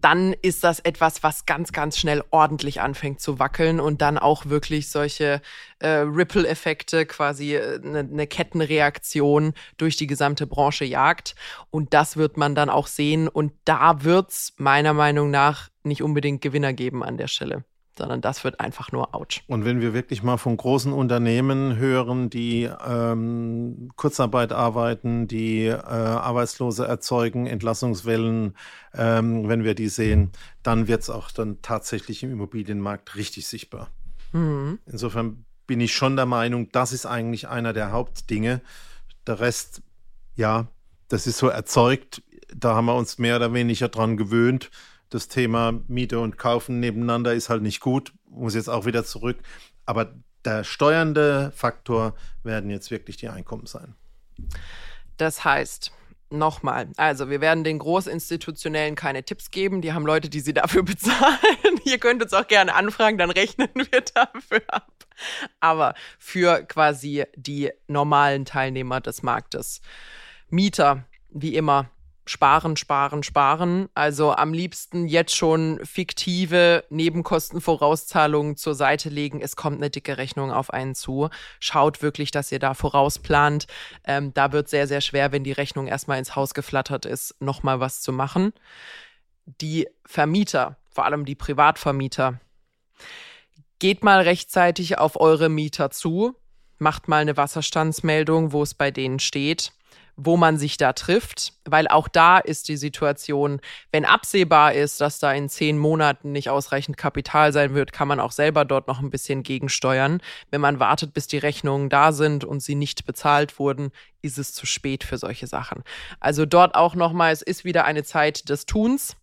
dann 0.07 0.31
ist 0.41 0.63
das 0.63 0.79
etwas, 0.79 1.21
was 1.21 1.45
ganz, 1.45 1.73
ganz 1.73 1.97
schnell 1.97 2.23
ordentlich 2.31 2.79
anfängt 2.79 3.19
zu 3.19 3.39
wackeln 3.39 3.81
und 3.81 4.01
dann 4.01 4.17
auch 4.17 4.45
wirklich 4.45 4.89
solche 4.89 5.41
äh, 5.79 5.87
Ripple-Effekte, 5.87 7.05
quasi 7.05 7.57
eine, 7.57 7.99
äh, 7.99 8.03
eine 8.03 8.25
Kettenreaktion 8.25 9.53
durch 9.75 9.97
die 9.97 10.07
gesamte 10.07 10.47
Branche 10.47 10.85
jagt. 10.85 11.35
Und 11.71 11.93
das 11.93 12.15
wird 12.15 12.37
man 12.37 12.55
dann 12.55 12.69
auch 12.69 12.87
sehen. 12.87 13.27
Und 13.27 13.51
da 13.65 14.05
wird's 14.05 14.53
meiner 14.55 14.93
Meinung 14.93 15.29
nach 15.29 15.67
nicht 15.83 16.01
unbedingt 16.01 16.41
Gewinner 16.41 16.71
geben 16.71 17.03
an 17.03 17.17
der 17.17 17.27
Stelle 17.27 17.65
sondern 17.97 18.21
das 18.21 18.43
wird 18.43 18.59
einfach 18.59 18.91
nur 18.91 19.15
ouch. 19.15 19.41
Und 19.47 19.65
wenn 19.65 19.81
wir 19.81 19.93
wirklich 19.93 20.23
mal 20.23 20.37
von 20.37 20.55
großen 20.55 20.93
Unternehmen 20.93 21.77
hören, 21.77 22.29
die 22.29 22.69
ähm, 22.87 23.89
Kurzarbeit 23.95 24.51
arbeiten, 24.51 25.27
die 25.27 25.65
äh, 25.65 25.75
Arbeitslose 25.75 26.85
erzeugen, 26.85 27.47
Entlassungswellen, 27.47 28.55
ähm, 28.93 29.47
wenn 29.47 29.63
wir 29.63 29.75
die 29.75 29.89
sehen, 29.89 30.31
dann 30.63 30.87
wird 30.87 31.01
es 31.01 31.09
auch 31.09 31.31
dann 31.31 31.61
tatsächlich 31.61 32.23
im 32.23 32.31
Immobilienmarkt 32.31 33.15
richtig 33.15 33.47
sichtbar. 33.47 33.89
Mhm. 34.33 34.79
Insofern 34.85 35.45
bin 35.65 35.81
ich 35.81 35.93
schon 35.93 36.15
der 36.15 36.25
Meinung, 36.25 36.71
das 36.71 36.93
ist 36.93 37.05
eigentlich 37.05 37.47
einer 37.47 37.73
der 37.73 37.91
Hauptdinge. 37.91 38.61
Der 39.25 39.39
Rest 39.39 39.81
Ja, 40.35 40.67
das 41.09 41.27
ist 41.27 41.37
so 41.37 41.47
erzeugt. 41.47 42.21
Da 42.55 42.75
haben 42.75 42.85
wir 42.85 42.95
uns 42.95 43.17
mehr 43.17 43.35
oder 43.35 43.53
weniger 43.53 43.89
dran 43.89 44.17
gewöhnt. 44.17 44.71
Das 45.09 45.27
Thema 45.27 45.79
Miete 45.87 46.19
und 46.19 46.37
Kaufen 46.37 46.79
nebeneinander 46.79 47.33
ist 47.33 47.49
halt 47.49 47.61
nicht 47.61 47.79
gut. 47.79 48.13
Muss 48.29 48.55
jetzt 48.55 48.69
auch 48.69 48.85
wieder 48.85 49.05
zurück. 49.05 49.37
Aber 49.85 50.13
der 50.43 50.63
steuernde 50.63 51.51
Faktor 51.55 52.15
werden 52.43 52.69
jetzt 52.69 52.91
wirklich 52.91 53.17
die 53.17 53.29
Einkommen 53.29 53.65
sein. 53.65 53.95
Das 55.17 55.43
heißt, 55.43 55.91
nochmal, 56.29 56.89
also 56.97 57.29
wir 57.29 57.41
werden 57.41 57.63
den 57.63 57.79
Großinstitutionellen 57.79 58.95
keine 58.95 59.23
Tipps 59.23 59.51
geben. 59.51 59.81
Die 59.81 59.93
haben 59.93 60.05
Leute, 60.05 60.29
die 60.29 60.39
sie 60.39 60.53
dafür 60.53 60.83
bezahlen. 60.83 61.79
Ihr 61.85 61.97
könnt 61.99 62.21
uns 62.21 62.33
auch 62.33 62.47
gerne 62.47 62.75
anfragen, 62.75 63.17
dann 63.17 63.31
rechnen 63.31 63.69
wir 63.75 64.01
dafür 64.01 64.61
ab. 64.67 64.91
Aber 65.59 65.95
für 66.19 66.63
quasi 66.63 67.23
die 67.35 67.71
normalen 67.87 68.45
Teilnehmer 68.45 69.01
des 69.01 69.23
Marktes. 69.23 69.81
Mieter, 70.49 71.05
wie 71.29 71.55
immer, 71.55 71.89
sparen, 72.27 72.77
sparen, 72.77 73.23
sparen. 73.23 73.89
Also 73.93 74.33
am 74.33 74.53
liebsten 74.53 75.07
jetzt 75.07 75.35
schon 75.35 75.79
fiktive 75.83 76.83
Nebenkostenvorauszahlungen 76.89 78.55
zur 78.57 78.75
Seite 78.75 79.09
legen. 79.09 79.41
Es 79.41 79.55
kommt 79.55 79.77
eine 79.77 79.89
dicke 79.89 80.17
Rechnung 80.17 80.51
auf 80.51 80.71
einen 80.71 80.95
zu. 80.95 81.29
Schaut 81.59 82.01
wirklich, 82.01 82.31
dass 82.31 82.51
ihr 82.51 82.59
da 82.59 82.73
vorausplant. 82.73 83.67
Ähm, 84.03 84.33
da 84.33 84.51
wird 84.51 84.69
sehr, 84.69 84.87
sehr 84.87 85.01
schwer, 85.01 85.31
wenn 85.31 85.43
die 85.43 85.51
Rechnung 85.51 85.87
erstmal 85.87 86.19
ins 86.19 86.35
Haus 86.35 86.53
geflattert 86.53 87.05
ist, 87.05 87.35
nochmal 87.39 87.79
was 87.79 88.01
zu 88.01 88.11
machen. 88.11 88.53
Die 89.45 89.87
Vermieter, 90.05 90.77
vor 90.89 91.05
allem 91.05 91.25
die 91.25 91.35
Privatvermieter, 91.35 92.39
geht 93.79 94.03
mal 94.03 94.21
rechtzeitig 94.21 94.97
auf 94.97 95.19
eure 95.19 95.49
Mieter 95.49 95.91
zu. 95.91 96.35
Macht 96.79 97.07
mal 97.07 97.21
eine 97.21 97.37
Wasserstandsmeldung, 97.37 98.51
wo 98.51 98.61
es 98.63 98.73
bei 98.73 98.91
denen 98.91 99.19
steht 99.19 99.71
wo 100.17 100.35
man 100.35 100.57
sich 100.57 100.77
da 100.77 100.93
trifft, 100.93 101.53
weil 101.65 101.87
auch 101.87 102.07
da 102.07 102.39
ist 102.39 102.67
die 102.67 102.75
Situation, 102.75 103.61
wenn 103.91 104.03
absehbar 104.03 104.73
ist, 104.73 104.99
dass 104.99 105.19
da 105.19 105.31
in 105.31 105.47
zehn 105.47 105.77
Monaten 105.77 106.31
nicht 106.31 106.49
ausreichend 106.49 106.97
Kapital 106.97 107.53
sein 107.53 107.75
wird, 107.75 107.93
kann 107.93 108.07
man 108.07 108.19
auch 108.19 108.31
selber 108.31 108.65
dort 108.65 108.87
noch 108.87 108.99
ein 108.99 109.11
bisschen 109.11 109.43
gegensteuern. 109.43 110.19
Wenn 110.49 110.59
man 110.59 110.79
wartet, 110.79 111.13
bis 111.13 111.27
die 111.27 111.37
Rechnungen 111.37 111.89
da 111.89 112.11
sind 112.11 112.43
und 112.43 112.63
sie 112.63 112.75
nicht 112.75 113.05
bezahlt 113.05 113.59
wurden, 113.59 113.91
ist 114.23 114.39
es 114.39 114.53
zu 114.53 114.65
spät 114.65 115.03
für 115.03 115.19
solche 115.19 115.45
Sachen. 115.45 115.83
Also 116.19 116.47
dort 116.47 116.73
auch 116.73 116.95
nochmal, 116.95 117.31
es 117.31 117.43
ist 117.43 117.63
wieder 117.63 117.85
eine 117.85 118.03
Zeit 118.03 118.49
des 118.49 118.65
Tuns. 118.65 119.15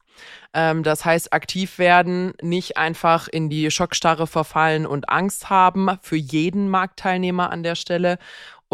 Ähm, 0.53 0.83
das 0.83 1.05
heißt, 1.05 1.33
aktiv 1.33 1.79
werden, 1.79 2.35
nicht 2.41 2.77
einfach 2.77 3.29
in 3.29 3.51
die 3.51 3.71
Schockstarre 3.71 4.27
verfallen 4.27 4.87
und 4.87 5.09
Angst 5.09 5.51
haben 5.51 5.91
für 6.01 6.17
jeden 6.17 6.69
Marktteilnehmer 6.69 7.51
an 7.51 7.63
der 7.63 7.75
Stelle 7.75 8.19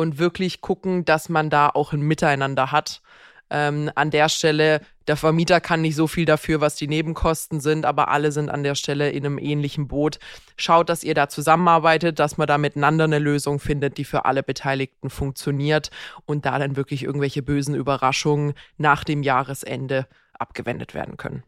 und 0.00 0.18
wirklich 0.18 0.62
gucken, 0.62 1.04
dass 1.04 1.28
man 1.28 1.50
da 1.50 1.68
auch 1.68 1.92
ein 1.92 2.00
Miteinander 2.00 2.72
hat. 2.72 3.02
Ähm, 3.50 3.90
an 3.96 4.10
der 4.10 4.28
Stelle, 4.28 4.80
der 5.08 5.16
Vermieter 5.16 5.60
kann 5.60 5.82
nicht 5.82 5.96
so 5.96 6.06
viel 6.06 6.24
dafür, 6.24 6.60
was 6.60 6.76
die 6.76 6.86
Nebenkosten 6.88 7.60
sind, 7.60 7.84
aber 7.84 8.08
alle 8.08 8.32
sind 8.32 8.48
an 8.48 8.62
der 8.62 8.76
Stelle 8.76 9.10
in 9.10 9.26
einem 9.26 9.38
ähnlichen 9.38 9.88
Boot. 9.88 10.18
Schaut, 10.56 10.88
dass 10.88 11.04
ihr 11.04 11.14
da 11.14 11.28
zusammenarbeitet, 11.28 12.18
dass 12.18 12.38
man 12.38 12.46
da 12.46 12.58
miteinander 12.58 13.04
eine 13.04 13.18
Lösung 13.18 13.58
findet, 13.58 13.98
die 13.98 14.04
für 14.04 14.24
alle 14.24 14.42
Beteiligten 14.42 15.10
funktioniert 15.10 15.90
und 16.26 16.46
da 16.46 16.58
dann 16.58 16.76
wirklich 16.76 17.02
irgendwelche 17.02 17.42
bösen 17.42 17.74
Überraschungen 17.74 18.54
nach 18.78 19.04
dem 19.04 19.22
Jahresende 19.22 20.06
abgewendet 20.32 20.94
werden 20.94 21.16
können. 21.16 21.42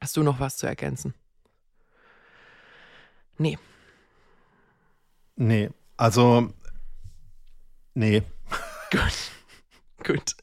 Hast 0.00 0.16
du 0.16 0.22
noch 0.22 0.38
was 0.38 0.56
zu 0.56 0.66
ergänzen? 0.66 1.14
Nee. 3.38 3.58
Nee, 5.36 5.70
also 5.96 6.52
Nee. 8.00 8.22
Gut. 8.90 10.06
Gut. 10.06 10.34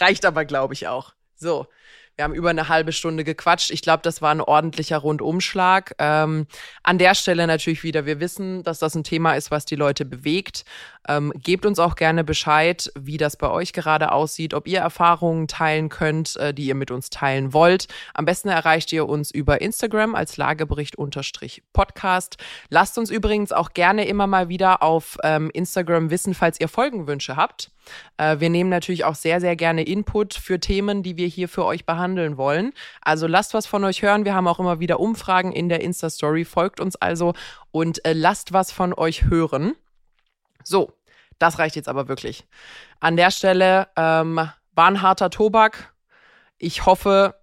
Reicht 0.00 0.24
aber, 0.24 0.44
glaube 0.44 0.74
ich, 0.74 0.88
auch. 0.88 1.14
So. 1.36 1.68
Wir 2.16 2.24
haben 2.24 2.34
über 2.34 2.50
eine 2.50 2.68
halbe 2.68 2.92
Stunde 2.92 3.22
gequatscht. 3.22 3.70
Ich 3.70 3.82
glaube, 3.82 4.02
das 4.02 4.20
war 4.20 4.32
ein 4.32 4.40
ordentlicher 4.40 4.98
Rundumschlag. 4.98 5.94
Ähm, 5.98 6.46
an 6.82 6.98
der 6.98 7.14
Stelle 7.14 7.46
natürlich 7.46 7.84
wieder, 7.84 8.04
wir 8.04 8.18
wissen, 8.18 8.64
dass 8.64 8.80
das 8.80 8.96
ein 8.96 9.04
Thema 9.04 9.34
ist, 9.34 9.52
was 9.52 9.64
die 9.64 9.76
Leute 9.76 10.04
bewegt. 10.04 10.64
Ähm, 11.08 11.32
gebt 11.36 11.66
uns 11.66 11.78
auch 11.78 11.96
gerne 11.96 12.24
Bescheid, 12.24 12.90
wie 12.98 13.16
das 13.16 13.36
bei 13.36 13.50
euch 13.50 13.72
gerade 13.72 14.12
aussieht, 14.12 14.54
ob 14.54 14.66
ihr 14.66 14.80
Erfahrungen 14.80 15.48
teilen 15.48 15.88
könnt, 15.88 16.36
äh, 16.36 16.54
die 16.54 16.66
ihr 16.66 16.74
mit 16.74 16.90
uns 16.90 17.10
teilen 17.10 17.52
wollt. 17.52 17.88
Am 18.14 18.24
besten 18.24 18.48
erreicht 18.48 18.92
ihr 18.92 19.08
uns 19.08 19.30
über 19.30 19.60
Instagram 19.60 20.14
als 20.14 20.36
Lagebericht-Podcast. 20.36 22.36
Lasst 22.70 22.98
uns 22.98 23.10
übrigens 23.10 23.52
auch 23.52 23.72
gerne 23.74 24.06
immer 24.06 24.26
mal 24.26 24.48
wieder 24.48 24.82
auf 24.82 25.18
ähm, 25.22 25.50
Instagram 25.52 26.10
wissen, 26.10 26.34
falls 26.34 26.60
ihr 26.60 26.68
Folgenwünsche 26.68 27.36
habt. 27.36 27.70
Äh, 28.16 28.40
wir 28.40 28.50
nehmen 28.50 28.70
natürlich 28.70 29.04
auch 29.04 29.14
sehr, 29.14 29.40
sehr 29.40 29.56
gerne 29.56 29.84
Input 29.84 30.34
für 30.34 30.60
Themen, 30.60 31.02
die 31.02 31.16
wir 31.16 31.26
hier 31.26 31.48
für 31.48 31.64
euch 31.64 31.86
behandeln 31.86 32.36
wollen. 32.36 32.72
Also 33.00 33.26
lasst 33.26 33.54
was 33.54 33.66
von 33.66 33.84
euch 33.84 34.02
hören. 34.02 34.24
Wir 34.24 34.34
haben 34.34 34.48
auch 34.48 34.58
immer 34.58 34.80
wieder 34.80 35.00
Umfragen 35.00 35.52
in 35.52 35.68
der 35.68 35.80
Insta-Story. 35.80 36.44
Folgt 36.44 36.80
uns 36.80 36.96
also 36.96 37.34
und 37.70 38.04
äh, 38.04 38.12
lasst 38.12 38.52
was 38.52 38.72
von 38.72 38.94
euch 38.94 39.24
hören. 39.24 39.74
So, 40.64 40.92
das 41.38 41.58
reicht 41.58 41.76
jetzt 41.76 41.88
aber 41.88 42.08
wirklich. 42.08 42.44
An 43.00 43.16
der 43.16 43.30
Stelle 43.30 43.88
ähm, 43.96 44.36
war 44.36 44.86
ein 44.88 45.02
harter 45.02 45.30
Tobak. 45.30 45.94
Ich 46.58 46.86
hoffe, 46.86 47.34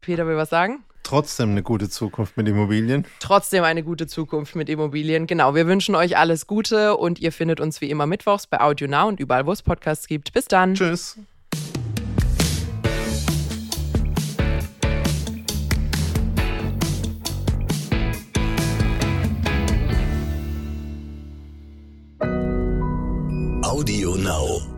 Peter 0.00 0.26
will 0.26 0.36
was 0.36 0.50
sagen. 0.50 0.84
Trotzdem 1.02 1.50
eine 1.50 1.62
gute 1.62 1.88
Zukunft 1.88 2.36
mit 2.36 2.46
Immobilien. 2.46 3.04
Trotzdem 3.18 3.64
eine 3.64 3.82
gute 3.82 4.06
Zukunft 4.06 4.54
mit 4.54 4.68
Immobilien. 4.68 5.26
Genau, 5.26 5.54
wir 5.54 5.66
wünschen 5.66 5.96
euch 5.96 6.16
alles 6.16 6.46
Gute 6.46 6.96
und 6.96 7.18
ihr 7.18 7.32
findet 7.32 7.58
uns 7.58 7.80
wie 7.80 7.90
immer 7.90 8.06
mittwochs 8.06 8.46
bei 8.46 8.60
Audio 8.60 8.86
Now 8.86 9.08
und 9.08 9.18
überall, 9.18 9.46
wo 9.46 9.52
es 9.52 9.62
Podcasts 9.62 10.06
gibt. 10.06 10.32
Bis 10.32 10.44
dann. 10.44 10.74
Tschüss. 10.74 11.18
Audio 23.80 24.12
Now. 24.14 24.69